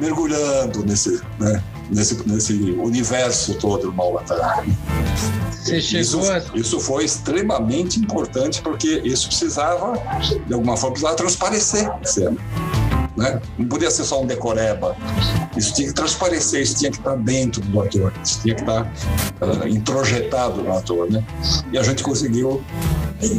mergulhando 0.00 0.84
nesse, 0.84 1.20
né, 1.38 1.62
nesse, 1.90 2.28
nesse 2.28 2.52
universo 2.72 3.54
todo 3.54 3.82
do 3.82 3.92
chegou 5.80 6.00
isso, 6.00 6.32
a... 6.32 6.58
isso 6.58 6.80
foi 6.80 7.04
extremamente 7.04 7.98
importante 7.98 8.62
porque 8.62 9.00
isso 9.04 9.28
precisava, 9.28 9.92
de 10.46 10.54
alguma 10.54 10.76
forma, 10.76 10.92
precisava 10.92 11.16
transparecer 11.16 11.90
cena. 12.02 12.36
Né? 13.16 13.40
Não 13.58 13.66
podia 13.66 13.90
ser 13.90 14.04
só 14.04 14.22
um 14.22 14.26
decoreba. 14.26 14.96
Isso 15.56 15.74
tinha 15.74 15.88
que 15.88 15.94
transparecer, 15.94 16.62
isso 16.62 16.76
tinha 16.76 16.90
que 16.90 16.98
estar 16.98 17.16
dentro 17.16 17.60
do 17.62 17.80
ator, 17.80 18.12
isso 18.24 18.40
tinha 18.42 18.54
que 18.54 18.60
estar 18.60 18.82
uh, 18.82 19.68
introjetado 19.68 20.62
no 20.62 20.76
ator. 20.76 21.10
Né? 21.10 21.24
E 21.72 21.78
a 21.78 21.82
gente 21.82 22.02
conseguiu 22.02 22.62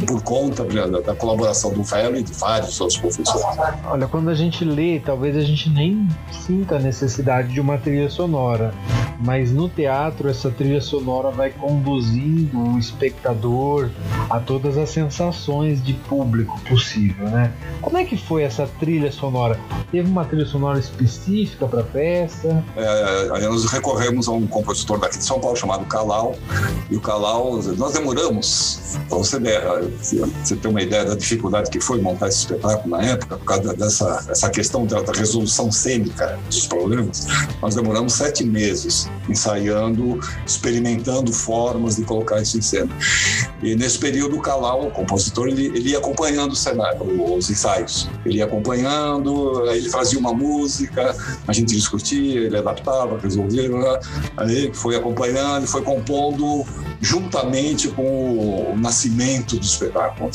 por 0.06 0.22
conta 0.22 0.64
da, 0.64 1.00
da 1.00 1.14
colaboração 1.14 1.72
do 1.72 1.82
velho 1.82 2.16
e 2.16 2.22
de 2.22 2.32
vários 2.34 2.80
outros 2.80 2.98
professores. 2.98 3.44
Olha, 3.84 4.06
quando 4.06 4.30
a 4.30 4.34
gente 4.34 4.64
lê, 4.64 5.00
talvez 5.00 5.36
a 5.36 5.40
gente 5.40 5.68
nem 5.70 6.08
sinta 6.30 6.76
a 6.76 6.78
necessidade 6.78 7.48
de 7.48 7.60
uma 7.60 7.78
trilha 7.78 8.08
sonora, 8.08 8.72
mas 9.18 9.50
no 9.50 9.68
teatro 9.68 10.28
essa 10.28 10.50
trilha 10.50 10.80
sonora 10.80 11.30
vai 11.30 11.50
conduzindo 11.50 12.58
o 12.58 12.78
espectador 12.78 13.90
a 14.30 14.38
todas 14.38 14.76
as 14.78 14.90
sensações 14.90 15.82
de 15.82 15.94
público 15.94 16.60
possível, 16.60 17.28
né? 17.28 17.52
Como 17.80 17.96
é 17.96 18.04
que 18.04 18.16
foi 18.16 18.42
essa 18.42 18.66
trilha 18.78 19.10
sonora? 19.10 19.58
Teve 19.90 20.08
uma 20.08 20.24
trilha 20.24 20.46
sonora 20.46 20.78
específica 20.78 21.66
para 21.66 21.80
a 21.80 21.84
peça? 21.84 22.64
É, 22.76 23.28
aí 23.32 23.42
nós 23.42 23.64
recorremos 23.66 24.28
a 24.28 24.32
um 24.32 24.46
compositor 24.46 24.98
daqui 24.98 25.18
de 25.18 25.24
São 25.24 25.40
Paulo 25.40 25.56
chamado 25.56 25.84
Calau, 25.86 26.34
e 26.90 26.96
o 26.96 27.00
Calau, 27.00 27.62
nós 27.76 27.92
demoramos, 27.92 28.98
para 29.08 29.18
você, 29.18 29.38
você 30.00 30.56
ter 30.56 30.68
uma 30.68 30.82
ideia 30.82 31.04
da 31.04 31.14
dificuldade 31.14 31.70
que 31.70 31.80
foi 31.80 32.00
montar 32.00 32.28
esse 32.28 32.38
espetáculo 32.38 32.96
na 32.96 33.02
época, 33.02 33.36
por 33.36 33.44
causa 33.44 33.74
dessa 33.74 34.24
essa 34.28 34.50
questão 34.50 34.86
da, 34.86 35.00
da 35.00 35.12
resolução 35.12 35.70
cênica 35.70 36.38
dos 36.46 36.66
problemas, 36.66 37.26
nós 37.60 37.74
demoramos 37.74 38.14
sete 38.14 38.44
meses 38.44 39.08
ensaiando, 39.28 40.18
experimentando 40.46 41.32
formas 41.32 41.96
de 41.96 42.04
colocar 42.04 42.40
isso 42.40 42.58
em 42.58 42.62
cena. 42.62 42.90
E 43.62 43.74
nesse 43.76 43.98
período, 43.98 44.36
o 44.36 44.40
Calau, 44.40 44.88
o 44.88 44.90
compositor, 44.90 45.48
ele, 45.48 45.66
ele 45.66 45.90
ia 45.90 45.98
acompanhando 45.98 46.52
o 46.52 46.56
cenário, 46.56 47.00
os 47.34 47.50
ensaios. 47.50 48.08
Ele 48.24 48.38
ia 48.38 48.44
acompanhando, 48.44 49.51
ele 49.72 49.88
fazia 49.88 50.18
uma 50.18 50.32
música, 50.32 51.16
a 51.46 51.52
gente 51.52 51.74
discutia, 51.74 52.40
ele 52.40 52.56
adaptava, 52.56 53.18
resolvia, 53.18 53.70
aí 54.36 54.72
foi 54.74 54.96
acompanhando, 54.96 55.66
foi 55.66 55.82
compondo 55.82 56.64
juntamente 57.00 57.88
com 57.88 58.72
o 58.72 58.76
nascimento 58.76 59.56
do 59.56 59.64
espetáculo, 59.64 60.30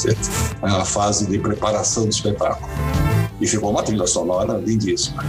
a 0.61 0.85
fase 0.85 1.25
de 1.27 1.39
preparação 1.39 2.03
do 2.03 2.09
espetáculo. 2.09 2.69
E 3.39 3.47
ficou 3.47 3.69
uma 3.69 3.83
trilha 3.83 4.07
sonora 4.07 4.57
lindíssima. 4.57 5.23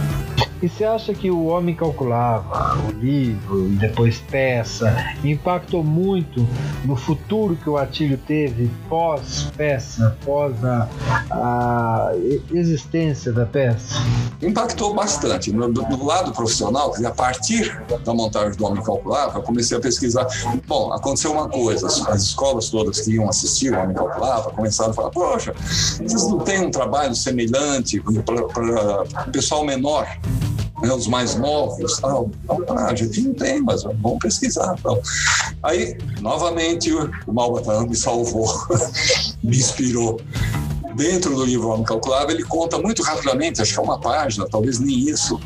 E 0.61 0.67
você 0.67 0.83
acha 0.83 1.13
que 1.13 1.31
o 1.31 1.45
Homem 1.45 1.73
Calculava, 1.73 2.77
o 2.85 2.91
livro 2.91 3.65
e 3.67 3.75
depois 3.75 4.19
peça, 4.29 4.93
impactou 5.23 5.81
muito 5.83 6.45
no 6.83 6.97
futuro 6.97 7.55
que 7.55 7.69
o 7.69 7.77
Atílio 7.77 8.17
teve 8.17 8.69
pós-peça, 8.89 10.17
pós 10.25 10.53
a, 10.65 10.89
a, 11.31 12.11
existência 12.51 13.31
da 13.31 13.45
peça? 13.45 13.95
Impactou 14.41 14.93
bastante. 14.93 15.51
No, 15.51 15.69
no 15.69 16.05
lado 16.05 16.33
profissional, 16.33 16.93
a 17.05 17.11
partir 17.11 17.81
da 18.03 18.13
montagem 18.13 18.57
do 18.57 18.65
Homem 18.65 18.83
Calculava, 18.83 19.39
eu 19.39 19.43
comecei 19.43 19.77
a 19.77 19.79
pesquisar. 19.79 20.27
Bom, 20.67 20.91
aconteceu 20.91 21.31
uma 21.31 21.47
coisa: 21.47 21.87
as 21.87 22.21
escolas 22.21 22.69
todas 22.69 22.99
que 22.99 23.11
iam 23.11 23.29
assistir 23.29 23.73
o 23.73 23.79
Homem 23.79 23.95
Calculava 23.95 24.51
começaram 24.51 24.91
a 24.91 24.93
falar: 24.93 25.09
poxa, 25.09 25.53
vocês 25.55 26.27
não 26.27 26.39
têm 26.39 26.65
um 26.65 26.71
trabalho 26.71 27.15
semelhante 27.15 28.01
para 28.01 29.25
o 29.27 29.31
pessoal 29.31 29.63
menor? 29.65 30.07
Né, 30.81 30.93
os 30.93 31.07
mais 31.07 31.35
novos, 31.35 31.97
tal. 31.99 32.29
Ah, 32.69 32.87
a 32.87 32.95
gente 32.95 33.21
não 33.21 33.33
tem, 33.33 33.61
mas 33.61 33.83
vamos 33.83 34.19
pesquisar. 34.19 34.75
Tal. 34.81 35.01
Aí, 35.63 35.97
novamente, 36.21 36.91
o 36.93 37.33
Malbataan 37.33 37.85
me 37.85 37.95
salvou, 37.95 38.47
me 39.43 39.57
inspirou 39.57 40.19
dentro 40.99 41.33
do 41.33 41.45
livro 41.45 41.69
Homem 41.69 41.85
Calculável, 41.85 42.31
ele 42.31 42.43
conta 42.43 42.77
muito 42.77 43.01
rapidamente, 43.01 43.61
acho 43.61 43.73
que 43.73 43.79
é 43.79 43.81
uma 43.81 43.97
página, 43.97 44.45
talvez 44.49 44.79
nem 44.79 44.99
isso, 44.99 45.39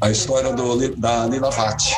a 0.00 0.08
história 0.08 0.52
do, 0.52 0.96
da 0.96 1.26
Lila 1.26 1.50
Vati, 1.50 1.96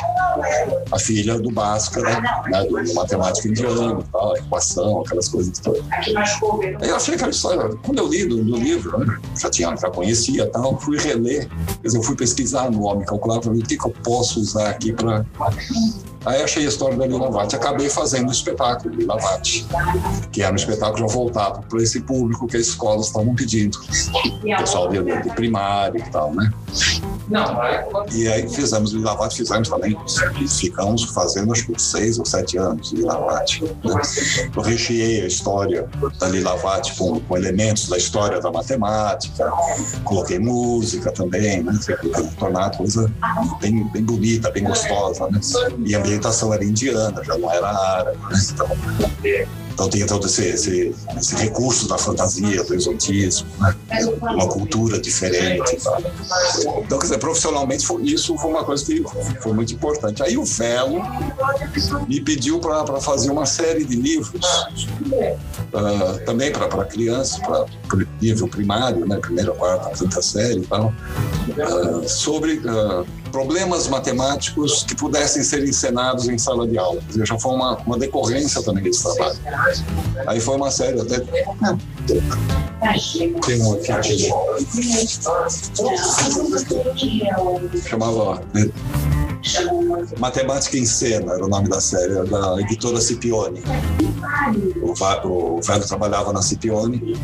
a 0.91 0.97
filha 0.97 1.39
do 1.39 1.51
Bhaskara, 1.51 2.19
né, 2.47 2.63
do 2.63 2.93
matemático 2.95 3.47
indiano, 3.47 4.03
tal, 4.11 4.35
equação, 4.35 5.01
aquelas 5.01 5.29
coisas 5.29 5.59
todas. 5.59 5.83
Eu 6.81 6.95
achei 6.95 7.13
aquela 7.13 7.29
história, 7.29 7.69
quando 7.85 7.99
eu 7.99 8.07
li 8.07 8.25
do, 8.25 8.43
do 8.43 8.57
livro, 8.57 8.97
né, 8.97 9.15
já 9.39 9.49
tinha, 9.51 9.75
já 9.75 9.91
conhecia, 9.91 10.47
tal, 10.47 10.79
fui 10.79 10.97
reler, 10.97 11.47
quer 11.47 11.87
dizer, 11.87 11.99
eu 11.99 12.03
fui 12.03 12.15
pesquisar 12.15 12.71
no 12.71 12.83
Homem 12.83 13.05
Calculável, 13.05 13.51
o 13.51 13.61
que, 13.61 13.77
que 13.77 13.85
eu 13.85 13.93
posso 14.03 14.39
usar 14.39 14.71
aqui 14.71 14.91
para 14.91 15.23
Aí 16.25 16.41
achei 16.41 16.65
a 16.65 16.69
história 16.69 16.97
da 16.97 17.05
Lila 17.05 17.29
Vatti. 17.29 17.55
Acabei 17.55 17.89
fazendo 17.89 18.29
o 18.29 18.31
espetáculo 18.31 18.95
Lila 18.95 19.17
Vatti, 19.17 19.65
que 20.31 20.41
era 20.41 20.51
um 20.51 20.55
espetáculo 20.55 21.07
já 21.07 21.13
voltado 21.13 21.61
para 21.67 21.81
esse 21.81 22.01
público 22.01 22.47
que 22.47 22.57
as 22.57 22.67
escolas 22.67 23.07
estavam 23.07 23.35
pedindo. 23.35 23.77
O 24.43 24.57
pessoal 24.57 24.89
de, 24.89 25.03
de 25.03 25.29
primário 25.35 25.99
e 25.99 26.09
tal, 26.09 26.33
né? 26.33 26.51
E 28.11 28.27
aí 28.27 28.49
fizemos 28.49 28.91
Lila 28.91 29.15
Vatti, 29.15 29.37
fizemos 29.37 29.69
também. 29.69 29.97
Ficamos 30.47 31.03
fazendo 31.03 31.51
acho 31.51 31.67
que 31.67 31.81
seis 31.81 32.19
ou 32.19 32.25
sete 32.25 32.57
anos 32.57 32.89
de 32.89 32.97
Lila 32.97 33.17
Vatti. 33.19 33.63
Né? 33.63 33.71
Eu 34.55 34.61
recheei 34.61 35.21
a 35.21 35.27
história 35.27 35.87
da 36.19 36.27
Lila 36.27 36.55
Vatti 36.57 36.95
com, 36.95 37.19
com, 37.19 37.37
elementos 37.37 37.87
da 37.87 37.97
história 37.97 38.39
da 38.41 38.51
matemática, 38.51 39.51
coloquei 40.03 40.39
música 40.39 41.11
também, 41.11 41.63
né? 41.63 41.73
Tornar 42.37 42.67
a 42.67 42.69
coisa 42.69 43.11
bem, 43.59 43.87
bem 43.89 44.03
bonita, 44.03 44.51
bem 44.51 44.63
gostosa, 44.63 45.27
né? 45.29 45.39
E 45.85 45.95
ambientação 45.95 46.53
era 46.53 46.63
indiana, 46.63 47.23
já 47.23 47.37
não 47.37 47.51
era 47.51 47.67
árabe. 47.67 48.17
Né? 48.17 48.39
Então, 48.53 48.67
então 49.73 49.89
tinha 49.89 50.05
todo 50.05 50.27
esse, 50.27 50.43
esse, 50.45 50.95
esse, 51.17 51.35
recurso 51.35 51.87
da 51.87 51.97
fantasia, 51.97 52.63
do 52.63 52.75
exotismo, 52.75 53.47
né? 53.59 53.75
uma 54.21 54.47
cultura 54.47 54.99
diferente. 54.99 55.77
Tá? 55.77 55.97
Então, 56.77 56.99
quer 56.99 57.05
dizer, 57.05 57.17
profissionalmente 57.17 57.85
foi, 57.85 58.03
isso 58.03 58.37
foi 58.37 58.51
uma 58.51 58.63
coisa 58.63 58.85
que 58.85 59.03
foi 59.41 59.53
muito 59.53 59.73
importante. 59.73 60.21
Aí 60.21 60.37
o 60.37 60.45
Velo 60.45 61.01
me 62.07 62.21
pediu 62.21 62.59
para 62.59 63.01
fazer 63.01 63.31
uma 63.31 63.45
série 63.45 63.83
de 63.83 63.95
livros, 63.95 64.45
uh, 64.45 66.25
também 66.25 66.51
para 66.51 66.85
crianças, 66.85 67.39
para 67.39 67.65
nível 68.21 68.47
primário, 68.47 69.07
né? 69.07 69.17
primeira, 69.17 69.51
quarta, 69.53 69.89
quinta 69.97 70.21
série 70.21 70.59
e 70.59 70.67
tal, 70.67 70.93
uh, 71.49 72.07
sobre. 72.07 72.59
Uh, 72.59 73.22
problemas 73.33 73.87
matemáticos 73.87 74.83
que 74.83 74.95
pudessem 74.95 75.43
ser 75.43 75.67
encenados 75.67 76.29
em 76.29 76.37
sala 76.37 76.67
de 76.67 76.77
aula. 76.77 77.01
Dizer, 77.07 77.25
já 77.25 77.39
foi 77.39 77.55
uma, 77.55 77.75
uma 77.79 77.97
decorrência 77.97 78.61
também 78.61 78.83
desse 78.83 79.01
trabalho. 79.01 79.39
Aí 80.27 80.39
foi 80.39 80.55
uma 80.55 80.69
série 80.69 81.01
até. 81.01 81.19
Tem 81.19 81.43
um 83.61 83.73
aqui. 83.73 84.29
Chamava. 87.89 88.43
Né? 88.53 88.69
Matemática 90.19 90.77
em 90.77 90.85
Cena 90.85 91.33
era 91.33 91.45
o 91.45 91.47
nome 91.49 91.67
da 91.67 91.81
série, 91.81 92.13
da 92.29 92.61
editora 92.61 92.99
Cipione. 93.01 93.61
O, 94.81 94.93
o 95.27 95.61
Velho 95.61 95.87
trabalhava 95.87 96.31
na 96.31 96.41
Cipione. 96.41 97.17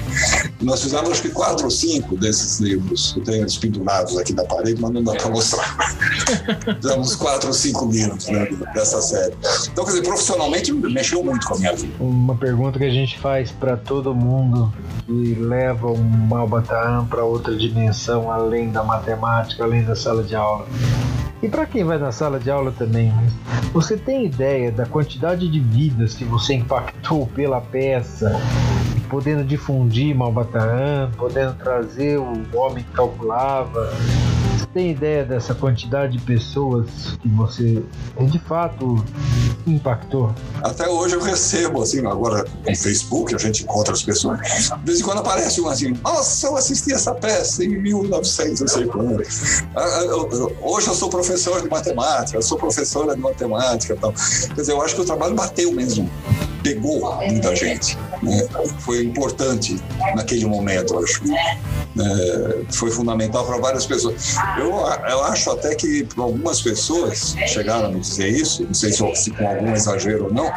Nós 0.61 0.81
fizemos 0.81 1.09
acho 1.09 1.21
que 1.21 1.29
quatro 1.29 1.65
ou 1.65 1.71
cinco 1.71 2.17
desses 2.17 2.59
livros. 2.59 3.13
Eu 3.15 3.23
tenho 3.23 3.43
eles 3.43 3.57
pendurados 3.57 4.17
aqui 4.17 4.33
na 4.33 4.43
parede, 4.43 4.81
mas 4.81 4.91
não 4.91 5.03
dá 5.03 5.13
para 5.13 5.29
mostrar. 5.29 5.77
fizemos 6.81 7.15
quatro 7.15 7.47
ou 7.47 7.53
cinco 7.53 7.89
livros 7.89 8.27
né, 8.27 8.47
dessa 8.73 9.01
série. 9.01 9.33
Então, 9.71 9.85
quer 9.85 9.91
dizer, 9.91 10.03
profissionalmente 10.03 10.73
mexeu 10.73 11.23
muito 11.23 11.47
com 11.47 11.55
a 11.55 11.57
minha 11.57 11.75
vida. 11.75 11.93
Uma 11.99 12.35
pergunta 12.35 12.77
que 12.77 12.85
a 12.85 12.91
gente 12.91 13.17
faz 13.19 13.51
para 13.51 13.77
todo 13.77 14.13
mundo 14.13 14.73
que 15.05 15.35
leva 15.35 15.87
o 15.87 15.97
Malbataan 15.97 17.05
para 17.05 17.23
outra 17.23 17.55
dimensão, 17.55 18.31
além 18.31 18.69
da 18.71 18.83
matemática, 18.83 19.63
além 19.63 19.83
da 19.83 19.95
sala 19.95 20.23
de 20.23 20.35
aula. 20.35 20.67
E 21.41 21.47
para 21.47 21.65
quem 21.65 21.85
vai 21.85 21.97
na 21.97 22.11
sala 22.11 22.37
de 22.37 22.51
aula 22.51 22.73
também, 22.77 23.13
você 23.71 23.95
tem 23.95 24.25
ideia 24.25 24.71
da 24.71 24.85
quantidade 24.85 25.47
de 25.47 25.59
vidas 25.59 26.13
que 26.13 26.25
você 26.25 26.55
impactou 26.55 27.27
pela 27.27 27.61
peça, 27.61 28.37
podendo 29.09 29.45
difundir 29.45 30.13
Malbataan, 30.13 31.09
podendo 31.17 31.53
trazer 31.53 32.17
o 32.17 32.43
homem 32.53 32.83
que 32.83 32.91
calculava, 32.91 33.89
tem 34.67 34.91
ideia 34.91 35.25
dessa 35.25 35.53
quantidade 35.53 36.17
de 36.17 36.23
pessoas 36.23 36.87
que 37.21 37.27
você 37.29 37.83
de 38.21 38.39
fato 38.39 39.03
impactou? 39.65 40.33
Até 40.63 40.87
hoje 40.87 41.15
eu 41.15 41.21
recebo, 41.21 41.81
assim, 41.81 42.05
agora 42.05 42.45
no 42.67 42.75
Facebook 42.75 43.35
a 43.35 43.37
gente 43.37 43.63
encontra 43.63 43.93
as 43.93 44.03
pessoas. 44.03 44.39
De 44.39 44.85
vez 44.85 44.99
em 44.99 45.03
quando 45.03 45.19
aparece 45.19 45.61
um 45.61 45.67
assim, 45.67 45.93
nossa, 46.03 46.47
eu 46.47 46.55
assisti 46.55 46.93
essa 46.93 47.13
peça 47.13 47.63
em 47.63 47.81
1900, 47.81 48.61
não 48.61 48.67
sei 48.67 48.85
quando. 48.85 49.23
Ah, 49.75 49.81
ah, 49.81 50.67
hoje 50.67 50.87
eu 50.87 50.95
sou 50.95 51.09
professor 51.09 51.61
de 51.61 51.69
matemática, 51.69 52.37
eu 52.37 52.41
sou 52.41 52.57
professora 52.57 53.15
de 53.15 53.21
matemática 53.21 53.93
e 53.93 53.97
tal. 53.97 54.13
Quer 54.13 54.53
dizer, 54.53 54.71
eu 54.73 54.81
acho 54.81 54.95
que 54.95 55.01
o 55.01 55.05
trabalho 55.05 55.35
bateu 55.35 55.71
mesmo 55.71 56.09
pegou 56.63 57.15
muita 57.27 57.55
gente. 57.55 57.97
Né? 58.21 58.47
Foi 58.79 59.03
importante 59.03 59.79
naquele 60.15 60.45
momento, 60.45 60.97
acho. 60.99 61.21
É, 61.97 62.65
foi 62.71 62.91
fundamental 62.91 63.45
para 63.45 63.57
várias 63.57 63.85
pessoas. 63.85 64.35
Eu, 64.57 64.69
eu 64.69 65.23
acho 65.25 65.51
até 65.51 65.75
que 65.75 66.07
algumas 66.17 66.61
pessoas 66.61 67.35
chegaram 67.47 67.87
a 67.87 67.91
me 67.91 67.99
dizer 67.99 68.29
isso, 68.29 68.63
não 68.63 68.73
sei 68.73 68.91
se, 68.91 69.15
se 69.15 69.31
com 69.31 69.47
algum 69.47 69.73
exagero 69.73 70.25
ou 70.25 70.33
não, 70.33 70.51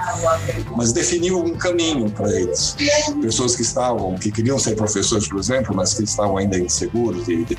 mas 0.76 0.92
definiu 0.92 1.38
um 1.38 1.56
caminho 1.56 2.10
para 2.10 2.30
eles. 2.30 2.76
Pessoas 3.20 3.56
que 3.56 3.62
estavam, 3.62 4.14
que 4.16 4.30
queriam 4.30 4.58
ser 4.58 4.74
professores, 4.76 5.28
por 5.28 5.38
exemplo, 5.38 5.74
mas 5.74 5.94
que 5.94 6.04
estavam 6.04 6.36
ainda 6.36 6.58
inseguros 6.58 7.24
de, 7.26 7.44
de, 7.44 7.58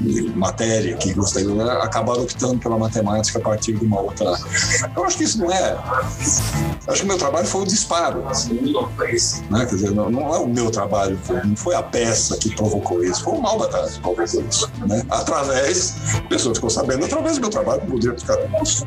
de 0.00 0.22
matéria, 0.36 0.96
que 0.96 1.12
gostariam, 1.14 1.54
né, 1.54 1.64
acabaram 1.82 2.22
optando 2.22 2.58
pela 2.58 2.78
matemática 2.78 3.38
a 3.38 3.42
partir 3.42 3.72
de 3.72 3.84
uma 3.84 4.00
outra. 4.00 4.34
Eu 4.96 5.04
acho 5.04 5.16
que 5.16 5.24
isso 5.24 5.38
não 5.38 5.50
é. 5.50 5.76
Acho 6.86 7.00
que 7.00 7.04
o 7.04 7.08
meu 7.08 7.18
trabalho 7.18 7.46
foi 7.46 7.62
o 7.62 7.66
disparo. 7.66 8.24
Né? 9.50 9.66
Quer 9.66 9.74
dizer, 9.74 9.90
não, 9.92 10.10
não 10.10 10.34
é 10.34 10.38
o 10.38 10.46
meu 10.46 10.70
trabalho, 10.70 11.18
não 11.44 11.56
foi 11.56 11.74
a 11.74 11.82
peça 11.82 12.36
que 12.36 12.54
provocou 12.54 13.02
isso, 13.02 13.13
foi 13.20 13.34
o 13.34 13.40
mal 13.40 13.58
da 13.58 13.86
isso. 13.86 14.70
Né? 14.86 15.02
Através, 15.10 15.96
a 16.14 16.20
pessoa 16.22 16.54
ficou 16.54 16.70
sabendo 16.70 17.04
através 17.04 17.36
do 17.36 17.42
meu 17.42 17.50
trabalho, 17.50 17.82
poderia, 17.82 18.16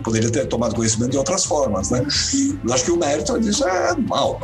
poderia 0.03 0.31
ter 0.31 0.45
tomado 0.47 0.75
conhecimento 0.75 1.11
de 1.11 1.17
outras 1.17 1.45
formas. 1.45 1.89
Né? 1.91 2.01
Mas 2.63 2.73
acho 2.73 2.85
que 2.85 2.91
o 2.91 2.97
mérito 2.97 3.39
disso 3.39 3.67
é 3.67 3.95
mal. 3.95 4.39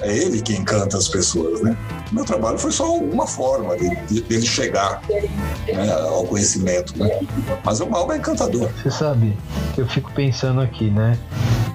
É 0.00 0.16
ele 0.16 0.40
que 0.40 0.54
encanta 0.54 0.96
as 0.96 1.08
pessoas. 1.08 1.60
Né? 1.60 1.76
O 2.10 2.14
meu 2.14 2.24
trabalho 2.24 2.58
foi 2.58 2.72
só 2.72 2.94
uma 2.94 3.26
forma 3.26 3.76
de, 3.76 4.20
dele 4.22 4.46
chegar 4.46 5.02
né, 5.08 5.92
ao 5.92 6.24
conhecimento. 6.24 6.98
Né? 6.98 7.20
Mas 7.64 7.80
o 7.80 7.86
mal 7.86 8.10
é 8.12 8.16
encantador. 8.16 8.68
Você 8.82 8.90
sabe, 8.90 9.36
eu 9.76 9.86
fico 9.86 10.10
pensando 10.12 10.60
aqui, 10.60 10.90
né? 10.90 11.18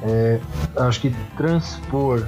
É, 0.03 0.39
acho 0.77 1.01
que 1.01 1.15
transpor 1.37 2.27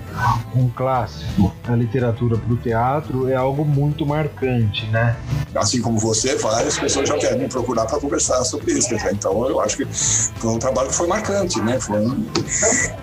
um 0.55 0.69
clássico 0.69 1.53
da 1.67 1.75
literatura 1.75 2.37
para 2.37 2.53
o 2.53 2.57
teatro 2.57 3.29
é 3.29 3.35
algo 3.35 3.65
muito 3.65 4.05
marcante, 4.05 4.85
né? 4.87 5.15
Assim 5.55 5.81
como 5.81 5.97
você, 5.97 6.35
várias 6.35 6.77
pessoas 6.77 7.09
já 7.09 7.17
querem 7.17 7.39
me 7.39 7.47
procurar 7.47 7.85
para 7.85 7.99
conversar 7.99 8.43
sobre 8.43 8.73
isso. 8.73 8.93
Né? 8.93 9.09
Então, 9.11 9.47
eu 9.47 9.59
acho 9.59 9.77
que 9.77 9.85
foi 9.85 10.51
um 10.51 10.59
trabalho 10.59 10.89
que 10.89 10.95
foi 10.95 11.07
marcante, 11.07 11.59
né? 11.61 11.79
Foi 11.79 11.99
um... 11.99 12.25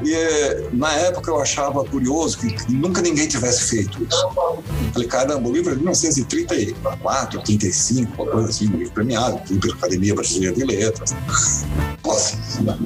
E 0.02 0.68
na 0.73 0.92
época 0.92 1.30
eu 1.30 1.40
achava 1.40 1.85
curioso 1.85 2.38
que 2.38 2.73
nunca 2.73 3.00
ninguém 3.02 3.26
tivesse 3.28 3.71
feito 3.71 4.02
isso. 4.02 4.28
falei, 4.92 5.09
caramba, 5.09 5.49
o 5.49 5.52
livro 5.52 5.73
é 5.73 5.75
de 5.75 5.80
1934, 5.80 7.42
35, 7.42 8.23
uma 8.23 8.33
coisa 8.33 8.49
assim, 8.49 8.68
um 8.68 8.76
livro 8.76 8.92
premiado 8.92 9.40
pela 9.61 9.75
Academia 9.75 10.14
Brasileira 10.14 10.54
de 10.54 10.64
Letras. 10.64 11.14
Pô, 12.02 12.14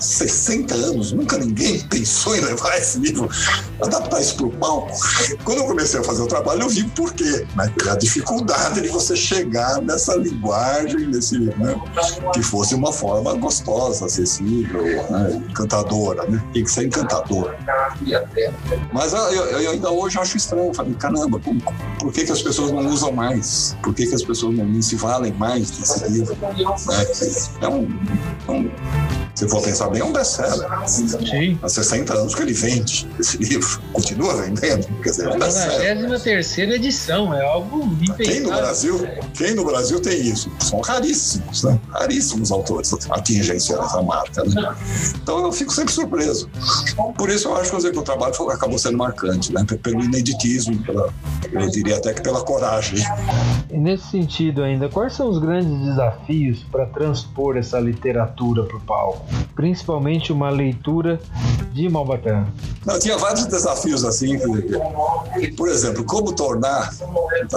60 0.01 0.75
anos, 0.75 1.13
nunca 1.13 1.39
ninguém 1.39 1.81
pensou 1.89 2.37
em 2.37 2.41
levar 2.41 2.77
esse 2.79 2.99
livro, 2.99 3.29
adaptar 3.83 4.21
isso 4.21 4.37
para 4.37 4.47
o 4.47 4.51
palco. 4.51 4.93
Quando 5.45 5.59
eu 5.59 5.65
comecei 5.65 6.01
a 6.01 6.05
fazer 6.05 6.23
o 6.23 6.27
trabalho, 6.27 6.63
eu 6.63 6.69
vi 6.69 6.85
por 6.85 7.13
quê. 7.13 7.47
Né? 7.57 7.73
A 7.91 7.97
dificuldade 7.97 8.81
de 8.81 8.89
você 8.89 9.17
chegar 9.17 9.81
nessa 9.83 10.15
linguagem, 10.17 11.07
nesse, 11.07 11.39
né? 11.39 11.81
que 12.33 12.43
fosse 12.43 12.75
uma 12.75 12.93
forma 12.93 13.35
gostosa, 13.35 14.07
acessível, 14.07 14.83
né? 15.11 15.43
encantadora. 15.51 16.25
Né? 16.25 16.43
Tem 16.53 16.65
que 16.65 16.71
ser 16.71 16.87
encantador. 16.87 17.55
Mas 18.93 19.13
eu, 19.13 19.19
eu, 19.19 19.71
ainda 19.71 19.91
hoje 19.91 20.19
acho 20.19 20.37
estranho. 20.37 20.73
Falei, 20.75 20.95
caramba, 20.95 21.39
por, 21.39 21.55
por 21.99 22.13
que, 22.13 22.25
que 22.25 22.33
as 22.33 22.43
pessoas 22.43 22.71
não 22.71 22.87
usam 22.87 23.13
mais? 23.13 23.77
Por 23.83 23.95
que, 23.95 24.07
que 24.07 24.15
as 24.15 24.23
pessoas 24.23 24.57
não 24.57 24.83
se 24.83 24.97
valem 24.97 25.33
mais 25.33 25.71
desse 25.71 26.09
livro? 26.09 26.37
É, 26.43 27.65
é 27.65 27.69
um, 27.69 27.89
é 28.49 28.51
um 28.51 28.71
se 29.39 29.49
for 29.49 29.58
pensar 29.61 29.89
bem, 29.91 30.01
é 30.01 30.05
um 30.05 30.13
best-seller. 30.13 30.69
Sim. 30.89 31.59
Há 31.63 31.69
60 31.69 32.15
anos 32.15 32.35
que 32.35 32.43
ele 32.43 32.53
vende 32.53 33.09
esse 33.19 33.37
livro. 33.39 33.81
Continua 33.93 34.43
vendendo. 34.43 34.87
Quer 35.03 35.11
dizer, 35.11 35.27
é 35.27 35.31
um 35.31 35.39
best-seller. 35.39 36.21
terceira 36.23 36.75
edição, 36.75 37.35
é 37.35 37.45
algo 37.45 37.85
impensável. 38.01 38.27
Quem 38.27 38.41
no 38.41 38.51
Brasil, 38.51 39.09
quem 39.35 39.55
no 39.55 39.65
Brasil 39.65 40.01
tem 40.01 40.21
isso? 40.21 40.51
São 40.61 40.81
raríssimos, 40.81 41.63
né? 41.63 41.79
Raríssimos 41.91 42.51
autores 42.51 42.93
atingem 43.11 43.57
essa 43.57 44.03
marca, 44.03 44.45
né? 44.45 44.77
Então 45.23 45.45
eu 45.45 45.53
fico 45.53 45.73
sempre 45.73 45.93
surpreso. 45.93 46.51
Por 47.17 47.31
isso 47.31 47.49
eu 47.49 47.57
acho 47.57 47.71
que 47.71 47.99
o 47.99 48.03
trabalho 48.03 48.35
acabou 48.51 48.79
sendo 48.79 48.99
marcante, 48.99 49.53
né? 49.53 49.65
Pelo 49.83 50.03
ineditismo, 50.03 50.83
pela, 50.83 51.13
eu 51.53 51.71
diria 51.71 51.97
até 51.97 52.13
que 52.13 52.23
pela 52.23 52.43
coragem. 52.43 53.05
E 53.71 53.77
nesse 53.77 54.11
sentido 54.11 54.63
ainda, 54.63 54.89
quais 54.89 55.15
são 55.15 55.29
os 55.29 55.39
grandes 55.39 55.79
desafios 55.85 56.65
para 56.71 56.87
transpor 56.87 57.57
essa 57.57 57.79
literatura 57.79 58.65
para 58.65 58.77
o 58.77 58.81
palco? 58.81 59.27
principalmente 59.59 60.33
uma 60.33 60.51
leitura 60.51 61.21
de 61.73 61.89
Malbatã? 61.89 62.47
Não, 62.87 62.97
tinha 62.97 63.19
vários 63.19 63.45
desafios 63.47 64.05
assim. 64.05 64.39
Por 65.57 65.69
exemplo, 65.69 66.05
como 66.05 66.33
tornar 66.33 66.95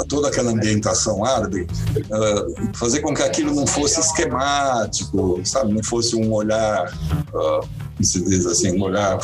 toda 0.10 0.30
aquela 0.30 0.50
ambientação 0.50 1.24
árabe, 1.24 1.68
uh, 1.96 2.76
fazer 2.76 3.02
com 3.02 3.14
que 3.14 3.22
aquilo 3.22 3.54
não 3.54 3.68
fosse 3.68 4.00
esquemático, 4.00 5.42
sabe? 5.46 5.74
Não 5.74 5.84
fosse 5.84 6.16
um 6.16 6.34
olhar. 6.34 6.92
Se 8.04 8.24
diz 8.24 8.46
assim, 8.46 8.78
um 8.78 8.84
olhar 8.84 9.18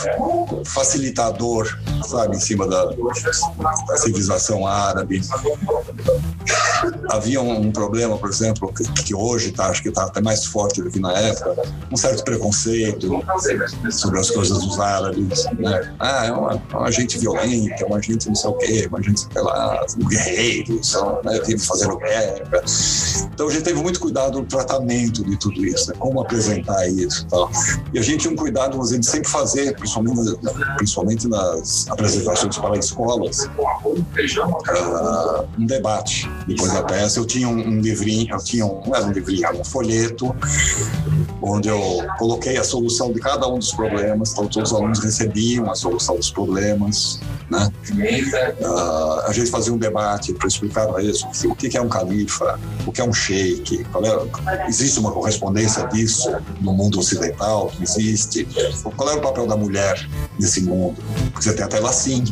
facilitador, 0.65 1.67
sabe, 2.07 2.37
em 2.37 2.39
cima 2.39 2.67
da, 2.67 2.85
da 2.85 3.97
civilização 3.97 4.65
árabe. 4.65 5.21
Havia 7.09 7.41
um, 7.41 7.67
um, 7.67 7.71
problema, 7.71 8.17
por 8.17 8.29
exemplo, 8.29 8.71
que, 8.73 8.83
que 9.03 9.15
hoje 9.15 9.51
tá, 9.51 9.67
acho 9.67 9.81
que 9.81 9.89
está 9.89 10.03
até 10.03 10.21
mais 10.21 10.45
forte 10.45 10.81
do 10.81 10.89
que 10.89 10.99
na 10.99 11.11
época, 11.13 11.55
um 11.91 11.97
certo 11.97 12.23
preconceito 12.23 13.23
sobre 13.91 14.19
as 14.19 14.29
coisas 14.29 14.59
dos 14.59 14.79
árabes. 14.79 15.45
Né? 15.57 15.95
Ah, 15.99 16.25
é 16.25 16.31
uma, 16.31 16.53
é 16.53 16.77
uma 16.77 16.91
gente 16.91 17.17
violenta, 17.17 17.83
é 17.83 17.85
uma 17.85 18.01
gente 18.01 18.27
não 18.27 18.35
sei 18.35 18.49
o 18.49 18.53
quê, 18.53 18.81
é 18.85 18.87
uma 18.87 19.01
gente, 19.01 19.21
sei 19.21 19.41
lá, 19.41 19.85
guerreiros, 20.07 20.89
são, 20.89 21.21
né, 21.23 21.39
fazendo 21.59 21.97
guerra. 21.97 22.43
Então 23.33 23.47
a 23.47 23.51
gente 23.51 23.63
teve 23.63 23.81
muito 23.81 23.99
cuidado 23.99 24.39
no 24.39 24.45
tratamento 24.45 25.23
de 25.23 25.37
tudo 25.37 25.63
isso, 25.65 25.91
né? 25.91 25.95
como 25.99 26.21
apresentar 26.21 26.87
isso 26.87 27.23
e 27.23 27.29
tal. 27.29 27.51
E 27.93 27.99
a 27.99 28.01
gente 28.01 28.21
tinha 28.21 28.33
um 28.33 28.35
cuidado 28.35 28.66
a 28.67 28.85
gente 28.85 29.05
sempre 29.05 29.29
fazer, 29.29 29.75
principalmente, 29.75 30.37
principalmente 30.77 31.27
nas 31.27 31.87
apresentações 31.89 32.57
para 32.57 32.77
escolas, 32.77 33.45
uh, 33.45 35.47
um 35.57 35.65
debate. 35.65 36.29
Depois 36.47 36.73
da 36.73 36.83
peça, 36.83 37.19
eu 37.19 37.25
tinha 37.25 37.47
um, 37.47 37.57
um 37.57 37.81
livrinho, 37.81 38.33
eu 38.33 38.43
tinha 38.43 38.65
um, 38.65 38.81
era 38.93 39.05
um 39.05 39.11
livrinho, 39.11 39.45
era 39.45 39.55
um 39.55 39.63
folheto, 39.63 40.35
onde 41.41 41.69
eu 41.69 42.05
coloquei 42.17 42.57
a 42.57 42.63
solução 42.63 43.11
de 43.11 43.19
cada 43.19 43.47
um 43.47 43.59
dos 43.59 43.71
problemas, 43.71 44.31
então 44.31 44.47
todos 44.47 44.71
os 44.71 44.77
alunos 44.77 44.99
recebiam 44.99 45.69
a 45.69 45.75
solução 45.75 46.15
dos 46.15 46.31
problemas, 46.31 47.19
né? 47.49 47.71
Uh, 48.59 49.21
a 49.27 49.31
gente 49.31 49.49
fazia 49.49 49.73
um 49.73 49.77
debate 49.77 50.33
para 50.33 50.47
explicar 50.47 50.87
para 50.87 51.01
eles 51.01 51.23
o 51.45 51.55
que 51.55 51.77
é 51.77 51.81
um 51.81 51.89
califa, 51.89 52.59
o 52.85 52.91
que 52.91 53.01
é 53.01 53.03
um 53.03 53.13
sheik, 53.13 53.85
é, 54.47 54.67
existe 54.67 54.99
uma 54.99 55.11
correspondência 55.11 55.85
disso 55.87 56.29
no 56.61 56.73
mundo 56.73 56.99
ocidental, 56.99 57.67
que 57.67 57.83
existe, 57.83 58.47
qual 58.95 59.09
é 59.09 59.13
o 59.15 59.21
papel 59.21 59.47
da 59.47 59.55
mulher 59.55 60.07
nesse 60.39 60.61
mundo? 60.61 60.97
Porque 61.31 61.43
você 61.43 61.53
tem 61.53 61.65
a 61.65 61.67
tela 61.67 61.91
sim, 61.91 62.23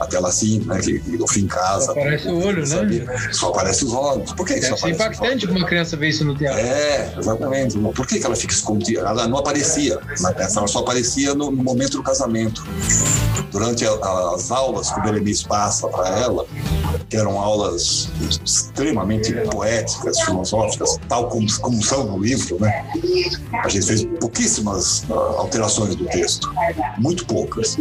a 0.00 0.06
tela 0.06 0.32
sim, 0.32 0.60
né, 0.66 0.80
que, 0.80 1.00
no 1.16 1.28
fim 1.28 1.46
casa. 1.46 1.86
Só 1.86 1.92
aparece 1.92 2.28
o 2.28 2.44
olho, 2.44 2.66
né? 2.66 3.32
Só 3.32 3.48
aparece 3.48 3.84
os 3.84 3.92
olhos. 3.92 4.32
Por 4.32 4.46
que 4.46 4.54
Deve 4.54 4.74
isso 4.74 4.88
impactante 4.88 5.46
para 5.46 5.56
uma 5.56 5.66
criança 5.66 5.96
ver 5.96 6.08
isso 6.08 6.24
no 6.24 6.34
teatro. 6.34 6.60
É, 6.60 7.14
exatamente. 7.18 7.78
Por 7.90 8.06
que, 8.06 8.18
que 8.18 8.26
ela 8.26 8.36
fica 8.36 8.52
escondida? 8.52 9.00
Ela 9.00 9.26
não 9.26 9.38
aparecia 9.38 9.98
na 10.20 10.30
ela 10.30 10.66
só 10.66 10.80
aparecia 10.80 11.34
no, 11.34 11.50
no 11.50 11.62
momento 11.62 11.96
do 11.96 12.02
casamento. 12.02 12.64
Durante 13.50 13.84
a, 13.86 13.90
as 14.34 14.50
aulas 14.50 14.90
que 14.90 15.00
o 15.00 15.02
Berenice 15.02 15.46
passa 15.46 15.88
para 15.88 16.08
ela, 16.18 16.46
que 17.08 17.16
eram 17.16 17.38
aulas 17.38 18.08
extremamente 18.44 19.32
poéticas, 19.50 20.20
filosóficas, 20.20 20.98
tal 21.08 21.28
como, 21.28 21.46
como 21.60 21.82
são 21.82 22.04
no 22.04 22.18
livro, 22.18 22.58
né? 22.58 22.84
A 23.62 23.68
gente 23.68 23.86
fez 23.86 24.04
pouquíssimas 24.18 25.04
uh, 25.10 25.14
alterações 25.38 25.94
do 25.94 26.06
texto, 26.06 26.50
muito 26.98 27.26
poucas. 27.26 27.76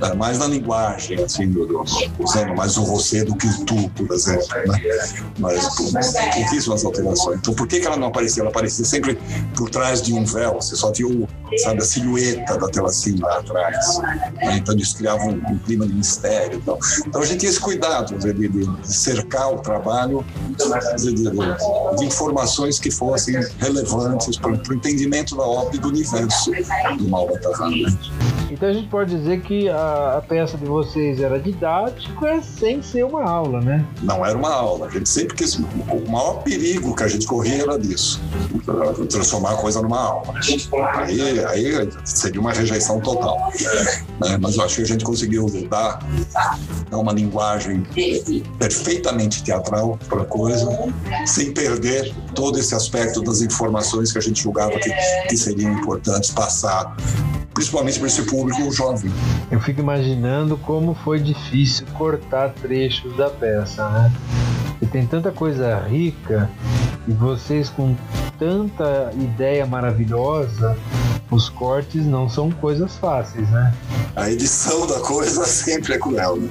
Uh, 0.00 0.16
mais 0.16 0.38
na 0.38 0.46
linguagem, 0.46 1.22
assim, 1.22 1.50
do, 1.50 1.66
do, 1.66 1.84
usando 2.18 2.54
mais 2.54 2.76
o 2.76 2.84
você 2.84 3.24
do 3.24 3.34
que 3.34 3.46
o 3.46 3.64
tu, 3.64 3.90
por 3.90 4.14
exemplo, 4.14 4.46
né? 4.66 4.80
Mas 5.38 5.66
pouquíssimas 6.34 6.84
alterações. 6.84 7.38
Então, 7.38 7.54
por 7.54 7.66
que, 7.66 7.80
que 7.80 7.86
ela 7.86 7.96
não 7.96 8.08
aparecia? 8.08 8.42
Ela 8.42 8.50
aparecia 8.50 8.84
sempre 8.84 9.18
por 9.56 9.70
trás 9.70 10.00
de 10.02 10.12
um 10.12 10.24
véu, 10.24 10.54
você 10.54 10.76
só 10.76 10.92
tinha 10.92 11.08
sabe, 11.56 11.78
a 11.78 11.84
silhueta 11.84 12.58
da 12.58 12.68
tela 12.68 12.88
assim 12.88 13.16
lá 13.18 13.38
atrás. 13.38 13.98
Né? 13.98 14.56
Então, 14.56 14.76
isso 14.76 14.96
criava 14.96 15.24
um, 15.24 15.36
um, 15.50 15.58
clima 15.58 15.86
de 15.86 15.94
mistério. 15.94 16.58
Então, 16.58 16.78
então 17.06 17.22
a 17.22 17.24
gente 17.24 17.40
tinha 17.40 17.50
esse 17.50 17.60
cuidado 17.60 18.18
de, 18.18 18.32
de, 18.32 18.48
de 18.48 18.96
cercar 18.96 19.52
o 19.52 19.58
trabalho 19.58 20.24
de, 20.96 21.14
de, 21.14 22.04
informações 22.04 22.78
que 22.78 22.90
fossem 22.90 23.34
relevantes 23.58 24.36
para 24.36 24.50
o 24.50 24.74
entendimento 24.74 25.36
da 25.36 25.44
obra 25.44 25.76
e 25.76 25.78
do 25.78 25.88
universo 25.88 26.50
do 26.98 27.08
Malba 27.08 27.34
Né? 27.34 27.98
Então 28.50 28.68
a 28.68 28.72
gente 28.72 28.88
pode 28.88 29.14
dizer 29.16 29.40
que 29.42 29.68
a, 29.68 30.18
a 30.18 30.22
peça 30.22 30.56
de 30.56 30.64
vocês 30.64 31.20
era 31.20 31.38
didático, 31.38 32.26
é 32.26 32.40
sem 32.40 32.82
ser 32.82 33.04
uma 33.04 33.22
aula, 33.22 33.60
né? 33.60 33.86
Não 34.02 34.24
era 34.24 34.36
uma 34.36 34.52
aula. 34.52 34.86
A 34.86 34.90
gente 34.90 35.08
sempre 35.08 35.36
quis. 35.36 35.56
O 35.56 36.10
maior 36.10 36.42
perigo 36.42 36.94
que 36.94 37.02
a 37.02 37.08
gente 37.08 37.26
corria 37.26 37.62
era 37.62 37.78
disso 37.78 38.20
transformar 39.08 39.52
a 39.52 39.56
coisa 39.56 39.80
numa 39.82 40.00
aula. 40.00 40.34
Aí, 40.94 41.44
aí 41.44 41.88
seria 42.04 42.40
uma 42.40 42.52
rejeição 42.52 43.00
total. 43.00 43.52
Né? 44.20 44.38
Mas 44.40 44.56
eu 44.56 44.64
acho 44.64 44.76
que 44.76 44.82
a 44.82 44.86
gente 44.86 45.04
conseguiu 45.04 45.46
dar 45.68 45.98
uma 46.92 47.12
linguagem 47.12 47.82
perfeitamente 48.58 49.42
teatral 49.42 49.98
para 50.08 50.22
a 50.22 50.24
coisa, 50.24 50.68
sem 51.26 51.52
perder 51.52 52.14
todo 52.34 52.58
esse 52.58 52.74
aspecto 52.74 53.22
das 53.22 53.40
informações 53.40 54.12
que 54.12 54.18
a 54.18 54.22
gente 54.22 54.42
julgava 54.42 54.72
que, 54.78 54.90
que 55.28 55.36
seriam 55.36 55.72
importantes 55.72 56.30
passar 56.30 56.96
principalmente 57.58 57.98
para 57.98 58.06
esse 58.06 58.22
público 58.22 58.70
jovem. 58.70 59.12
Eu 59.50 59.58
fico 59.58 59.80
imaginando 59.80 60.56
como 60.56 60.94
foi 60.94 61.18
difícil 61.18 61.84
cortar 61.94 62.50
trechos 62.50 63.16
da 63.16 63.28
peça, 63.28 63.88
né? 63.90 64.12
E 64.80 64.86
tem 64.86 65.04
tanta 65.04 65.32
coisa 65.32 65.76
rica 65.80 66.48
e 67.08 67.12
vocês 67.12 67.68
com 67.68 67.96
tanta 68.38 69.10
ideia 69.14 69.66
maravilhosa, 69.66 70.76
os 71.30 71.48
cortes 71.48 72.06
não 72.06 72.28
são 72.28 72.50
coisas 72.50 72.96
fáceis, 72.96 73.48
né? 73.50 73.74
A 74.16 74.30
edição 74.30 74.86
da 74.86 74.98
coisa 75.00 75.44
sempre 75.46 75.94
é 75.94 75.98
cruel. 75.98 76.36
Né? 76.36 76.48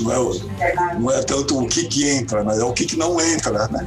Não, 0.00 0.32
é, 0.60 0.94
não 0.98 1.10
é 1.10 1.22
tanto 1.22 1.62
o 1.62 1.68
que, 1.68 1.84
que 1.84 2.08
entra, 2.10 2.42
mas 2.42 2.58
é 2.58 2.64
o 2.64 2.72
que, 2.72 2.86
que 2.86 2.96
não 2.96 3.20
entra, 3.20 3.68
né? 3.68 3.86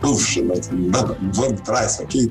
Puxa, 0.00 0.42
mas 0.42 0.68
não, 0.70 1.16
vamos 1.32 1.52
entrar 1.52 1.86
isso 1.86 2.02
aqui? 2.02 2.30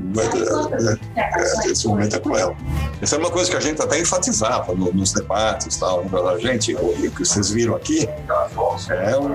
É, 1.15 1.22
é, 1.22 1.72
esse 1.72 1.88
momento 1.88 2.15
é 2.15 2.19
cruel. 2.19 2.56
Essa 3.02 3.15
é 3.15 3.19
uma 3.19 3.32
coisa 3.32 3.50
que 3.50 3.58
a 3.58 3.62
gente 3.62 3.82
até 3.82 4.00
enfatizava 4.00 4.76
no, 4.76 4.93
nos 4.93 5.13
debates, 5.13 5.78
tal. 5.78 6.04
A 6.28 6.38
gente, 6.38 6.76
o 6.76 7.12
que 7.12 7.26
vocês 7.26 7.50
viram 7.50 7.76
aqui, 7.76 8.08
é 8.89 9.17
um, 9.17 9.28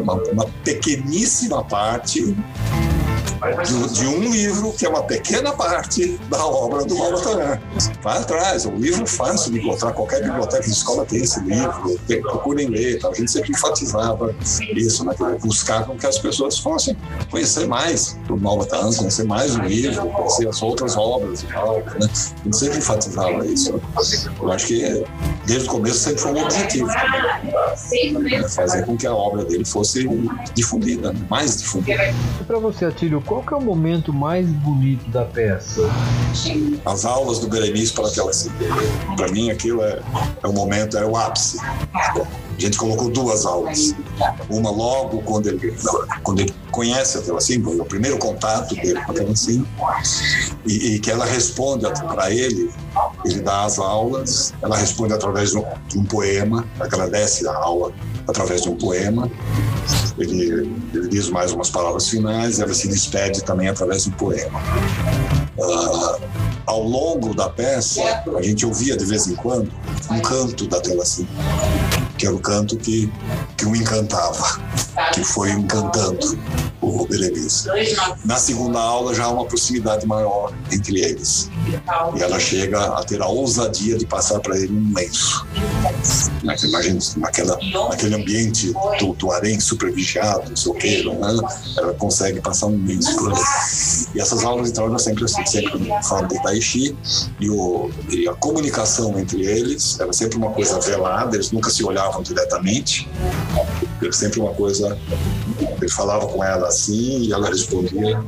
uma, 0.00 0.14
uma 0.14 0.46
pequeníssima 0.62 1.64
parte 1.64 2.34
de, 3.64 3.92
de, 3.94 4.06
um 4.06 4.20
livro 4.20 4.72
que 4.72 4.84
é 4.84 4.88
uma 4.88 5.02
pequena 5.02 5.52
parte 5.52 6.18
da 6.28 6.44
obra 6.44 6.84
do 6.84 6.96
Malvataran. 6.96 7.60
Vai 8.02 8.18
atrás, 8.18 8.64
é 8.64 8.68
um 8.68 8.76
livro 8.76 9.06
fácil 9.06 9.52
de 9.52 9.60
encontrar, 9.60 9.92
qualquer 9.92 10.22
biblioteca 10.22 10.62
de 10.62 10.70
escola 10.70 11.04
tem 11.06 11.22
esse 11.22 11.40
livro, 11.40 11.98
tem, 12.06 12.20
procurem 12.20 12.68
ler. 12.68 12.98
Tá? 12.98 13.08
A 13.08 13.14
gente 13.14 13.30
sempre 13.30 13.52
enfatizava 13.52 14.34
isso, 14.74 15.04
né? 15.04 15.14
buscar 15.42 15.86
com 15.86 15.96
que 15.96 16.06
as 16.06 16.18
pessoas 16.18 16.58
fossem 16.58 16.96
conhecer 17.30 17.66
mais 17.66 18.18
o 18.28 18.36
Malvataran, 18.36 18.92
conhecer 18.92 19.24
mais 19.24 19.56
o 19.56 19.62
livro, 19.62 20.08
conhecer 20.10 20.48
as 20.48 20.62
outras 20.62 20.96
obras 20.96 21.42
e 21.42 21.46
tal. 21.46 21.78
Né? 21.78 21.84
A 22.00 22.44
gente 22.44 22.56
sempre 22.56 22.78
enfatizava 22.78 23.46
isso. 23.46 23.80
Eu 24.40 24.52
acho 24.52 24.66
que 24.66 25.04
desde 25.46 25.68
o 25.68 25.70
começo 25.70 25.98
sempre 25.98 26.20
foi 26.20 26.32
um 26.32 26.44
objetivo. 26.44 26.86
Né? 26.86 28.48
Fazer 28.48 28.84
com 28.84 28.96
que 28.96 29.06
a 29.06 29.14
obra 29.14 29.44
dele 29.44 29.64
fosse 29.64 30.08
difundida, 30.54 31.14
mais 31.30 31.58
difundida. 31.58 32.14
E 32.40 32.44
para 32.44 32.58
você, 32.58 32.86
Atílio, 32.86 33.20
qual 33.28 33.42
que 33.42 33.52
é 33.52 33.56
o 33.56 33.60
momento 33.60 34.10
mais 34.10 34.48
bonito 34.48 35.08
da 35.10 35.24
peça? 35.26 35.82
As 36.86 37.04
aulas 37.04 37.38
do 37.38 37.46
Berenice 37.46 37.92
para 37.92 38.08
aquela 38.08 38.32
Para 39.16 39.28
mim, 39.28 39.50
aquilo 39.50 39.82
é, 39.82 40.00
é 40.42 40.48
o 40.48 40.52
momento, 40.52 40.96
é 40.96 41.04
o 41.04 41.14
ápice. 41.14 41.58
A 42.58 42.60
gente 42.60 42.76
colocou 42.76 43.08
duas 43.08 43.46
aulas. 43.46 43.94
Uma 44.50 44.70
logo 44.70 45.22
quando 45.22 45.48
ele, 45.48 45.72
quando 46.24 46.40
ele 46.40 46.52
conhece 46.72 47.16
a 47.16 47.22
Telacim, 47.22 47.62
é 47.64 47.82
o 47.82 47.84
primeiro 47.84 48.18
contato 48.18 48.74
dele 48.74 49.00
com 49.04 49.12
a 49.12 49.14
Telacim, 49.14 49.64
e, 50.66 50.94
e 50.94 50.98
que 50.98 51.08
ela 51.08 51.24
responde 51.24 51.86
para 52.08 52.32
ele, 52.32 52.68
ele 53.24 53.40
dá 53.40 53.64
as 53.64 53.78
aulas, 53.78 54.52
ela 54.60 54.76
responde 54.76 55.12
através 55.12 55.50
de 55.50 55.58
um, 55.58 55.64
de 55.86 55.98
um 55.98 56.04
poema, 56.04 56.66
agradece 56.80 57.46
a 57.46 57.54
aula 57.54 57.92
através 58.26 58.62
de 58.62 58.68
um 58.68 58.76
poema, 58.76 59.30
ele, 60.18 60.74
ele 60.92 61.08
diz 61.08 61.30
mais 61.30 61.52
umas 61.52 61.70
palavras 61.70 62.08
finais 62.08 62.58
ela 62.58 62.74
se 62.74 62.88
despede 62.88 63.42
também 63.44 63.68
através 63.68 64.04
do 64.04 64.12
poema. 64.12 64.60
Uh, 65.56 66.20
ao 66.66 66.82
longo 66.82 67.34
da 67.34 67.48
peça, 67.48 68.02
a 68.36 68.42
gente 68.42 68.66
ouvia 68.66 68.96
de 68.96 69.04
vez 69.04 69.26
em 69.26 69.34
quando 69.34 69.70
um 70.10 70.20
canto 70.20 70.66
da 70.66 70.80
tela 70.80 71.02
que 72.18 72.26
era 72.26 72.34
o 72.34 72.40
canto 72.40 72.76
que, 72.76 73.10
que 73.56 73.64
o 73.64 73.74
encantava, 73.74 74.60
que 75.14 75.22
foi 75.22 75.52
encantando 75.52 76.38
o 76.80 77.06
Berenice. 77.06 77.68
Na 78.24 78.36
segunda 78.36 78.80
aula 78.80 79.14
já 79.14 79.24
há 79.24 79.28
uma 79.28 79.46
proximidade 79.46 80.06
maior 80.06 80.52
entre 80.72 81.00
eles. 81.00 81.48
E 82.16 82.22
ela 82.22 82.38
chega 82.40 82.98
a 82.98 83.04
ter 83.04 83.22
a 83.22 83.26
ousadia 83.26 83.96
de 83.96 84.04
passar 84.06 84.40
para 84.40 84.56
ele 84.58 84.72
um 84.72 84.92
lenço. 84.94 85.46
Imagina, 86.42 86.98
naquela, 87.16 87.58
naquele 87.90 88.14
ambiente 88.14 88.72
do, 88.98 89.12
do 89.12 89.60
super 89.60 89.92
vigiado, 89.92 90.56
soqueiro, 90.58 91.14
né? 91.14 91.36
ela 91.76 91.94
consegue 91.94 92.40
passar 92.40 92.66
um 92.66 92.84
lenço 92.84 93.14
para 93.16 93.32
ele. 93.32 93.44
E 94.14 94.20
essas 94.20 94.44
aulas, 94.44 94.70
então, 94.70 94.86
eram 94.86 94.98
sempre 94.98 95.24
assim, 95.24 95.44
sempre 95.46 95.88
falam 96.02 96.26
de 96.26 96.42
Tai 96.42 96.60
Chi, 96.60 96.96
e, 97.40 97.50
o, 97.50 97.90
e 98.08 98.28
a 98.28 98.34
comunicação 98.34 99.18
entre 99.18 99.44
eles 99.44 99.98
era 100.00 100.12
sempre 100.12 100.38
uma 100.38 100.50
coisa 100.50 100.80
velada, 100.80 101.36
eles 101.36 101.50
nunca 101.50 101.70
se 101.70 101.84
olhavam 101.84 102.22
diretamente, 102.22 103.08
era 104.00 104.12
sempre 104.12 104.40
uma 104.40 104.54
coisa. 104.54 104.98
Ele 105.80 105.90
falava 105.90 106.26
com 106.26 106.42
ela 106.42 106.68
assim 106.68 107.22
e 107.22 107.32
ela 107.32 107.48
respondia. 107.48 108.20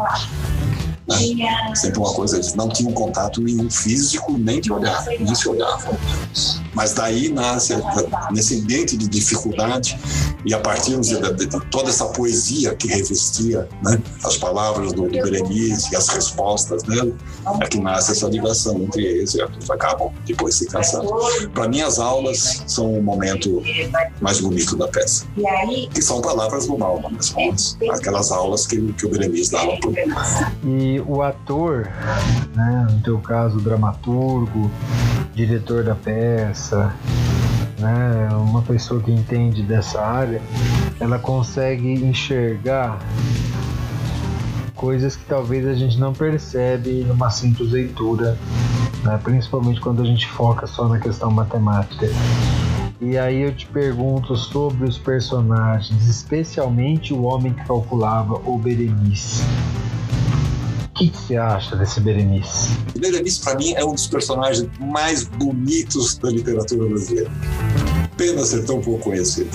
Né? 1.11 1.75
Sempre 1.75 1.99
uma 1.99 2.13
coisa, 2.13 2.37
eles 2.37 2.55
não 2.55 2.69
tinham 2.69 2.93
contato 2.93 3.41
nenhum 3.41 3.69
físico, 3.69 4.33
nem 4.39 4.61
de 4.61 4.73
olhar, 4.73 5.05
nem 5.07 5.35
se 5.35 5.49
olhavam. 5.49 5.97
Mas 6.75 6.93
daí 6.93 7.29
nasce, 7.29 7.75
nesse 8.31 8.61
ambiente 8.61 8.97
de 8.97 9.09
dificuldade, 9.09 9.99
e 10.45 10.55
a 10.55 10.59
partir 10.59 10.99
de, 11.01 11.19
de, 11.35 11.47
toda 11.71 11.91
essa 11.91 12.07
poesia 12.07 12.75
que 12.75 12.89
revestia 12.89 13.69
né, 13.83 14.01
as 14.25 14.37
palavras 14.37 14.93
do, 14.93 15.03
do 15.03 15.11
Berenice 15.11 15.93
e 15.93 15.97
as 15.97 16.09
respostas 16.09 16.83
dele, 16.83 17.15
é 17.61 17.67
que 17.67 17.79
nasce 17.79 18.13
essa 18.13 18.29
ligação 18.29 18.77
entre 18.83 19.05
eles 19.05 19.35
e 19.35 19.43
eles 19.43 19.71
acabam 19.71 20.11
depois 20.27 20.55
se 20.55 20.67
casando. 20.67 21.11
Para 21.53 21.69
mim, 21.69 21.83
as 21.83 21.99
aulas 21.99 22.63
são 22.67 22.93
o 22.93 23.03
momento 23.03 23.63
mais 24.21 24.41
bonito 24.41 24.77
da 24.77 24.89
peça, 24.89 25.27
que 25.93 26.03
são 26.03 26.21
palavras 26.21 26.67
do 26.67 26.79
mal, 26.79 27.01
mas 27.11 27.27
são 27.27 27.91
aquelas 27.91 28.31
aulas 28.31 28.67
que, 28.67 28.93
que 28.93 29.07
o 29.07 29.09
Berenice 29.11 29.53
dava 29.53 29.77
para 29.79 30.53
E 30.65 31.01
o 31.07 31.23
ator, 31.23 31.89
né, 32.55 32.87
no 32.91 33.03
teu 33.03 33.19
caso, 33.19 33.59
o 33.59 33.61
dramaturgo, 33.61 34.71
diretor 35.35 35.85
da 35.85 35.95
peça, 35.95 36.60
né, 37.79 38.29
uma 38.33 38.63
pessoa 38.63 39.01
que 39.01 39.11
entende 39.11 39.63
dessa 39.63 40.01
área, 40.01 40.41
ela 41.01 41.19
consegue 41.19 41.93
enxergar 41.93 42.99
coisas 44.75 45.17
que 45.17 45.25
talvez 45.25 45.67
a 45.67 45.75
gente 45.75 45.99
não 45.99 46.13
percebe 46.13 47.05
numa 47.05 47.31
simples 47.31 47.71
leitura, 47.71 48.39
né, 49.03 49.19
principalmente 49.23 49.81
quando 49.81 50.03
a 50.03 50.07
gente 50.07 50.27
foca 50.29 50.67
só 50.67 50.89
na 50.89 50.99
questão 50.99 51.31
matemática. 51.31 52.07
E 53.01 53.17
aí 53.17 53.41
eu 53.41 53.55
te 53.55 53.67
pergunto 53.67 54.37
sobre 54.37 54.87
os 54.87 54.99
personagens, 54.99 56.07
especialmente 56.07 57.15
o 57.15 57.23
homem 57.23 57.55
que 57.55 57.65
calculava 57.65 58.35
o 58.45 58.59
Berenice 58.59 59.43
que, 61.01 61.09
que 61.09 61.19
você 61.19 61.37
acha 61.37 61.77
desse 61.77 61.99
Berenice? 62.01 62.77
Berenice, 62.99 63.41
para 63.41 63.55
mim, 63.57 63.73
é 63.73 63.85
um 63.85 63.95
dos 63.95 64.07
personagens 64.07 64.69
mais 64.79 65.25
bonitos 65.25 66.19
da 66.19 66.29
literatura 66.29 66.87
brasileira. 66.87 67.31
Pena 68.19 68.45
ser 68.45 68.65
tão 68.67 68.83
pouco 68.83 69.05
conhecido. 69.05 69.51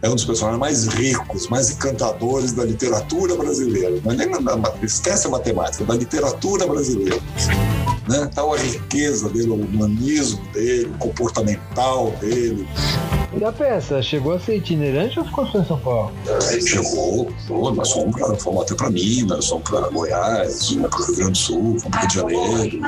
É 0.00 0.08
um 0.08 0.14
dos 0.14 0.24
personagens 0.24 0.60
mais 0.60 0.86
ricos, 0.86 1.48
mais 1.48 1.70
encantadores 1.70 2.52
da 2.52 2.64
literatura 2.64 3.36
brasileira. 3.36 4.00
Não 4.02 4.12
é 4.12 4.16
nem 4.16 4.28
na, 4.30 4.40
esquece 4.82 5.26
a 5.26 5.30
matemática, 5.30 5.84
da 5.84 5.94
literatura 5.94 6.66
brasileira. 6.66 7.20
Né? 8.08 8.30
Tal 8.34 8.54
a 8.54 8.58
riqueza 8.58 9.28
dele, 9.28 9.50
o 9.50 9.54
humanismo 9.54 10.42
dele, 10.52 10.86
o 10.94 10.98
comportamental 10.98 12.10
dele, 12.20 12.66
e 13.38 13.44
a 13.44 13.52
peça 13.52 14.02
chegou 14.02 14.34
a 14.34 14.40
ser 14.40 14.56
itinerante 14.56 15.18
ou 15.18 15.24
ficou 15.24 15.46
só 15.46 15.58
em 15.58 15.64
São 15.64 15.78
Paulo? 15.78 16.12
Chegou, 16.66 17.32
nós 17.72 17.92
fomos, 17.92 18.62
até 18.62 18.74
para 18.74 18.90
Minas, 18.90 19.48
fomos 19.48 19.68
para 19.68 19.88
Goiás, 19.88 20.72
para 20.72 21.00
o 21.00 21.04
Rio 21.04 21.16
Grande 21.16 21.30
do 21.30 21.36
Sul, 21.36 21.76
para 21.90 22.00
Rio 22.00 22.08
de 22.08 22.14
Janeiro. 22.14 22.80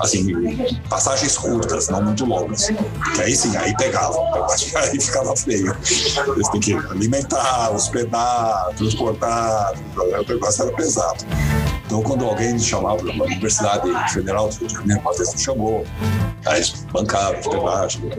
Assim, 0.00 0.66
passagens 0.88 1.36
curtas, 1.36 1.88
não 1.88 2.02
muito 2.02 2.24
longas. 2.24 2.68
Que 3.14 3.22
aí 3.22 3.34
sim, 3.34 3.56
aí 3.56 3.76
pegava, 3.76 4.16
aí 4.76 5.00
ficava 5.00 5.36
feio. 5.36 5.76
Eles 6.34 6.48
têm 6.48 6.60
que 6.60 6.74
alimentar, 6.74 7.70
hospedar, 7.72 8.74
transportar, 8.76 9.74
o 9.96 10.28
negócio 10.28 10.64
era 10.64 10.72
pesado. 10.72 11.24
Então, 11.92 12.02
quando 12.02 12.24
alguém 12.24 12.54
nos 12.54 12.64
chamava 12.64 13.02
a 13.02 13.22
Universidade 13.22 13.86
Federal 14.14 14.48
do 14.48 14.54
Rio 14.54 14.66
de 14.66 14.72
Janeiro, 14.72 15.02
uma 15.02 15.36
chamou, 15.36 15.84
aí 16.46 16.62
bancava, 16.90 17.36
hospedagem, 17.36 18.10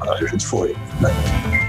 aí 0.00 0.24
a 0.24 0.26
gente 0.26 0.44
foi. 0.44 0.72
Né? 1.00 1.10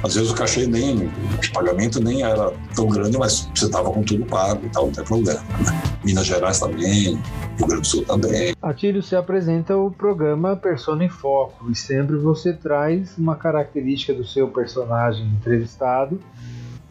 Às 0.03 0.15
vezes 0.15 0.31
o 0.31 0.33
cachê 0.33 0.65
nem, 0.65 1.05
o 1.05 1.53
pagamento 1.53 2.03
nem 2.03 2.23
era 2.23 2.51
tão 2.75 2.87
grande, 2.87 3.15
mas 3.19 3.47
você 3.53 3.65
estava 3.65 3.91
com 3.91 4.01
tudo 4.01 4.25
pago 4.25 4.65
e 4.65 4.69
tal, 4.69 4.87
não 4.87 4.91
tem 4.91 5.03
problema. 5.03 5.39
Né? 5.39 5.83
Minas 6.03 6.25
Gerais 6.25 6.59
também, 6.59 7.13
Rio 7.13 7.67
Grande 7.67 7.81
do 7.81 7.87
Sul 7.87 8.03
também. 8.03 8.55
Atílio, 8.59 9.03
você 9.03 9.15
apresenta 9.15 9.77
o 9.77 9.91
programa 9.91 10.55
Persona 10.55 11.05
em 11.05 11.09
Foco 11.09 11.69
e 11.69 11.75
sempre 11.75 12.17
você 12.17 12.53
traz 12.53 13.15
uma 13.19 13.35
característica 13.35 14.15
do 14.15 14.25
seu 14.25 14.47
personagem 14.47 15.27
entrevistado 15.27 16.19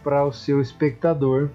para 0.05 0.25
o 0.25 0.33
seu 0.33 0.61
espectador 0.61 1.49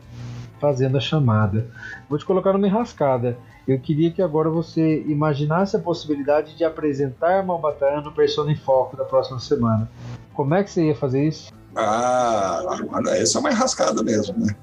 fazendo 0.60 0.98
a 0.98 1.02
chamada. 1.02 1.67
Vou 2.10 2.17
te 2.17 2.26
colocar 2.26 2.54
numa 2.54 2.67
enrascada. 2.67 3.38
Eu 3.67 3.80
queria 3.80 4.12
que 4.12 4.22
agora 4.22 4.50
você 4.50 5.02
imaginasse 5.08 5.76
a 5.76 5.80
possibilidade 5.80 6.56
de 6.58 6.63
apresentar 6.63 7.45
Malbatã 7.45 8.02
no 8.02 8.12
Persona 8.12 8.52
em 8.52 8.56
Foco 8.56 8.98
da 8.98 9.06
próxima 9.06 9.39
semana. 9.39 9.89
Como 10.34 10.54
é 10.56 10.63
que 10.63 10.72
você 10.72 10.88
ia 10.88 10.95
fazer 10.95 11.28
isso? 11.28 11.52
Ah, 11.76 12.80
essa 13.10 13.38
é 13.38 13.41
uma 13.41 13.52
enrascada 13.52 14.02
mesmo, 14.02 14.36
né? 14.38 14.56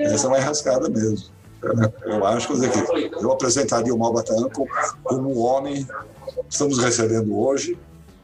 Essa 0.00 0.26
é 0.26 0.28
uma 0.28 0.38
enrascada 0.38 0.88
mesmo. 0.88 1.32
Eu 2.04 2.26
acho 2.26 2.48
que 2.48 3.24
eu 3.24 3.32
apresentaria 3.32 3.94
o 3.94 3.98
Malbatã 3.98 4.34
como 5.02 5.30
o 5.30 5.38
homem 5.38 5.84
que 5.84 6.40
estamos 6.50 6.78
recebendo 6.78 7.38
hoje, 7.38 7.78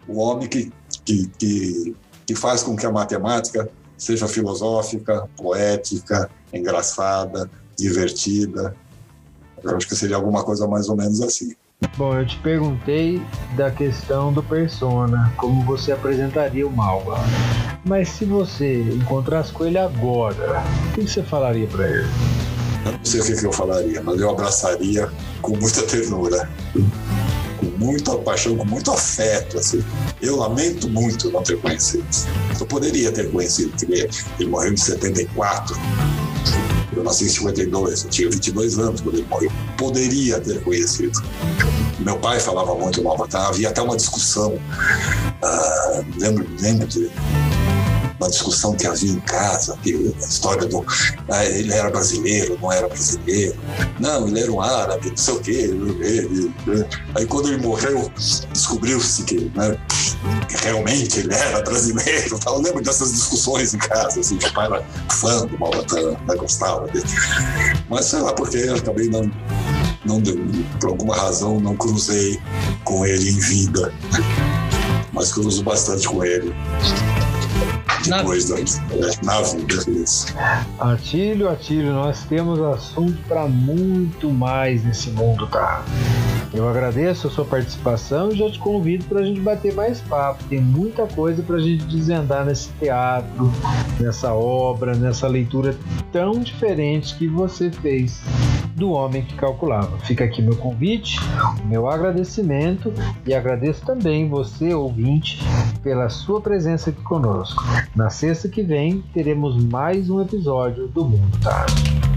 o 0.06 0.18
homem 0.18 0.46
que, 0.46 0.70
que, 1.04 1.26
que, 1.38 1.96
que 2.26 2.35
faz 2.35 2.62
com 2.62 2.76
que 2.76 2.85
a 2.85 2.92
matemática 2.92 3.70
seja 3.96 4.26
filosófica, 4.26 5.28
poética, 5.37 6.30
engraçada, 6.52 7.50
divertida. 7.76 8.74
Eu 9.62 9.76
acho 9.76 9.86
que 9.86 9.94
seria 9.94 10.16
alguma 10.16 10.42
coisa 10.42 10.66
mais 10.66 10.88
ou 10.88 10.96
menos 10.96 11.20
assim. 11.20 11.54
Bom, 11.96 12.14
eu 12.18 12.26
te 12.26 12.36
perguntei 12.38 13.22
da 13.56 13.70
questão 13.70 14.32
do 14.32 14.42
persona, 14.42 15.32
como 15.36 15.64
você 15.64 15.92
apresentaria 15.92 16.66
o 16.66 16.70
Malva. 16.70 17.18
Mas 17.84 18.10
se 18.10 18.26
você 18.26 18.82
encontrasse 18.82 19.50
com 19.52 19.64
ele 19.64 19.78
agora, 19.78 20.62
o 20.90 20.92
que 20.92 21.02
você 21.02 21.22
falaria 21.22 21.66
para 21.66 21.88
ele? 21.88 22.08
Eu 22.84 22.92
não 22.92 23.04
sei 23.04 23.20
o 23.20 23.24
que 23.24 23.46
eu 23.46 23.52
falaria, 23.52 24.02
mas 24.02 24.20
eu 24.20 24.30
abraçaria 24.30 25.10
com 25.40 25.56
muita 25.56 25.82
ternura, 25.82 26.48
com 27.58 27.66
muita 27.78 28.16
paixão, 28.18 28.56
com 28.56 28.64
muito 28.64 28.90
afeto. 28.90 29.58
Assim. 29.58 29.82
Eu 30.20 30.36
lamento 30.36 30.88
muito 30.88 31.30
não 31.30 31.42
ter 31.42 31.58
conhecido. 31.60 32.06
Eu 32.58 32.66
poderia 32.66 33.10
ter 33.10 33.30
conhecido, 33.30 33.70
porque 33.70 34.08
ele 34.38 34.50
morreu 34.50 34.72
em 34.72 34.76
74. 34.76 35.76
Eu 36.94 37.05
nasci 37.05 37.24
em 37.24 37.29
52, 37.29 38.05
eu 38.05 38.11
tinha 38.11 38.31
22 38.31 38.79
anos 38.79 39.00
quando 39.00 39.16
ele 39.16 39.26
morreu. 39.29 39.50
Poderia 39.76 40.40
ter 40.40 40.61
conhecido. 40.62 41.22
Meu 41.98 42.18
pai 42.18 42.40
falava 42.40 42.74
muito 42.74 43.03
mal, 43.03 43.16
havia 43.33 43.68
até 43.68 43.81
uma 43.81 43.96
discussão. 43.96 44.55
Uh, 44.55 46.05
lembro, 46.18 46.46
lembro 46.61 46.87
de 46.87 47.11
uma 48.20 48.28
discussão 48.28 48.74
que 48.74 48.87
havia 48.87 49.12
em 49.12 49.20
casa, 49.20 49.78
que 49.83 50.14
a 50.14 50.26
história 50.26 50.66
do 50.66 50.85
ah, 51.30 51.44
ele 51.46 51.72
era 51.72 51.90
brasileiro, 51.90 52.59
não 52.61 52.70
era 52.70 52.87
brasileiro, 52.87 53.59
não, 53.98 54.28
ele 54.28 54.40
era 54.40 54.52
um 54.52 54.61
árabe, 54.61 55.09
não 55.09 55.16
sei 55.16 55.35
o 55.35 55.40
quê. 55.40 55.50
Ele, 55.52 56.54
aí 57.16 57.24
quando 57.24 57.48
ele 57.48 57.62
morreu, 57.62 58.12
descobriu-se 58.52 59.22
que 59.24 59.50
né, 59.54 59.76
realmente 60.62 61.20
ele 61.20 61.35
era 61.35 61.62
brasileiro. 61.62 62.38
Tal. 62.38 62.56
Eu 62.56 62.62
lembro 62.62 62.83
dessas 62.83 63.11
discussões 63.11 63.72
em 63.72 63.78
casa, 63.78 64.20
assim, 64.20 64.37
meu 64.37 64.52
pai 64.52 64.66
era 64.66 64.85
fã 65.11 65.46
do 65.46 65.59
Malbatã, 65.59 66.11
né, 66.11 66.37
gostava 66.37 66.87
dele. 66.88 67.06
Mas 67.88 68.04
sei 68.04 68.20
lá 68.20 68.35
porque 68.35 68.59
eu 68.59 68.76
acabei 68.76 69.09
não, 69.09 69.30
não 70.04 70.20
por 70.78 70.90
alguma 70.90 71.16
razão 71.16 71.59
não 71.59 71.74
cruzei 71.74 72.38
com 72.85 73.06
ele 73.06 73.30
em 73.30 73.38
vida, 73.38 73.92
mas 75.12 75.33
cruzo 75.33 75.62
bastante 75.62 76.06
com 76.06 76.22
ele 76.22 76.54
depois 78.04 78.48
da, 78.48 78.56
na 79.22 79.42
vida. 79.42 79.74
Atílio, 80.78 81.48
Atílio, 81.48 81.92
nós 81.92 82.24
temos 82.24 82.60
assunto 82.60 83.18
para 83.28 83.46
muito 83.46 84.30
mais 84.30 84.84
nesse 84.84 85.10
mundo, 85.10 85.46
tá? 85.46 85.84
Eu 86.52 86.68
agradeço 86.68 87.28
a 87.28 87.30
sua 87.30 87.44
participação 87.44 88.32
e 88.32 88.36
já 88.36 88.50
te 88.50 88.58
convido 88.58 89.04
para 89.04 89.20
a 89.20 89.24
gente 89.24 89.40
bater 89.40 89.72
mais 89.72 90.00
papo. 90.00 90.42
Tem 90.44 90.60
muita 90.60 91.06
coisa 91.06 91.42
para 91.42 91.56
a 91.56 91.60
gente 91.60 91.84
desvendar 91.84 92.44
nesse 92.44 92.68
teatro, 92.80 93.52
nessa 94.00 94.34
obra, 94.34 94.94
nessa 94.96 95.28
leitura 95.28 95.76
tão 96.12 96.40
diferente 96.40 97.14
que 97.14 97.28
você 97.28 97.70
fez 97.70 98.20
do 98.74 98.90
homem 98.90 99.22
que 99.22 99.35
calculava. 99.35 99.98
Fica 99.98 100.24
aqui 100.24 100.42
meu 100.42 100.56
convite, 100.56 101.18
meu 101.64 101.88
agradecimento 101.88 102.92
e 103.26 103.35
agradeço 103.35 103.85
também 103.85 104.28
você, 104.28 104.74
ouvinte, 104.74 105.38
pela 105.83 106.09
sua 106.09 106.40
presença 106.40 106.90
aqui 106.90 107.02
conosco. 107.02 107.62
Na 107.94 108.11
sexta 108.11 108.48
que 108.48 108.62
vem 108.62 109.02
teremos 109.12 109.62
mais 109.64 110.11
um 110.11 110.20
episódio 110.20 110.88
do 110.88 111.04
Mundo 111.04 111.38
Tarde. 111.40 112.10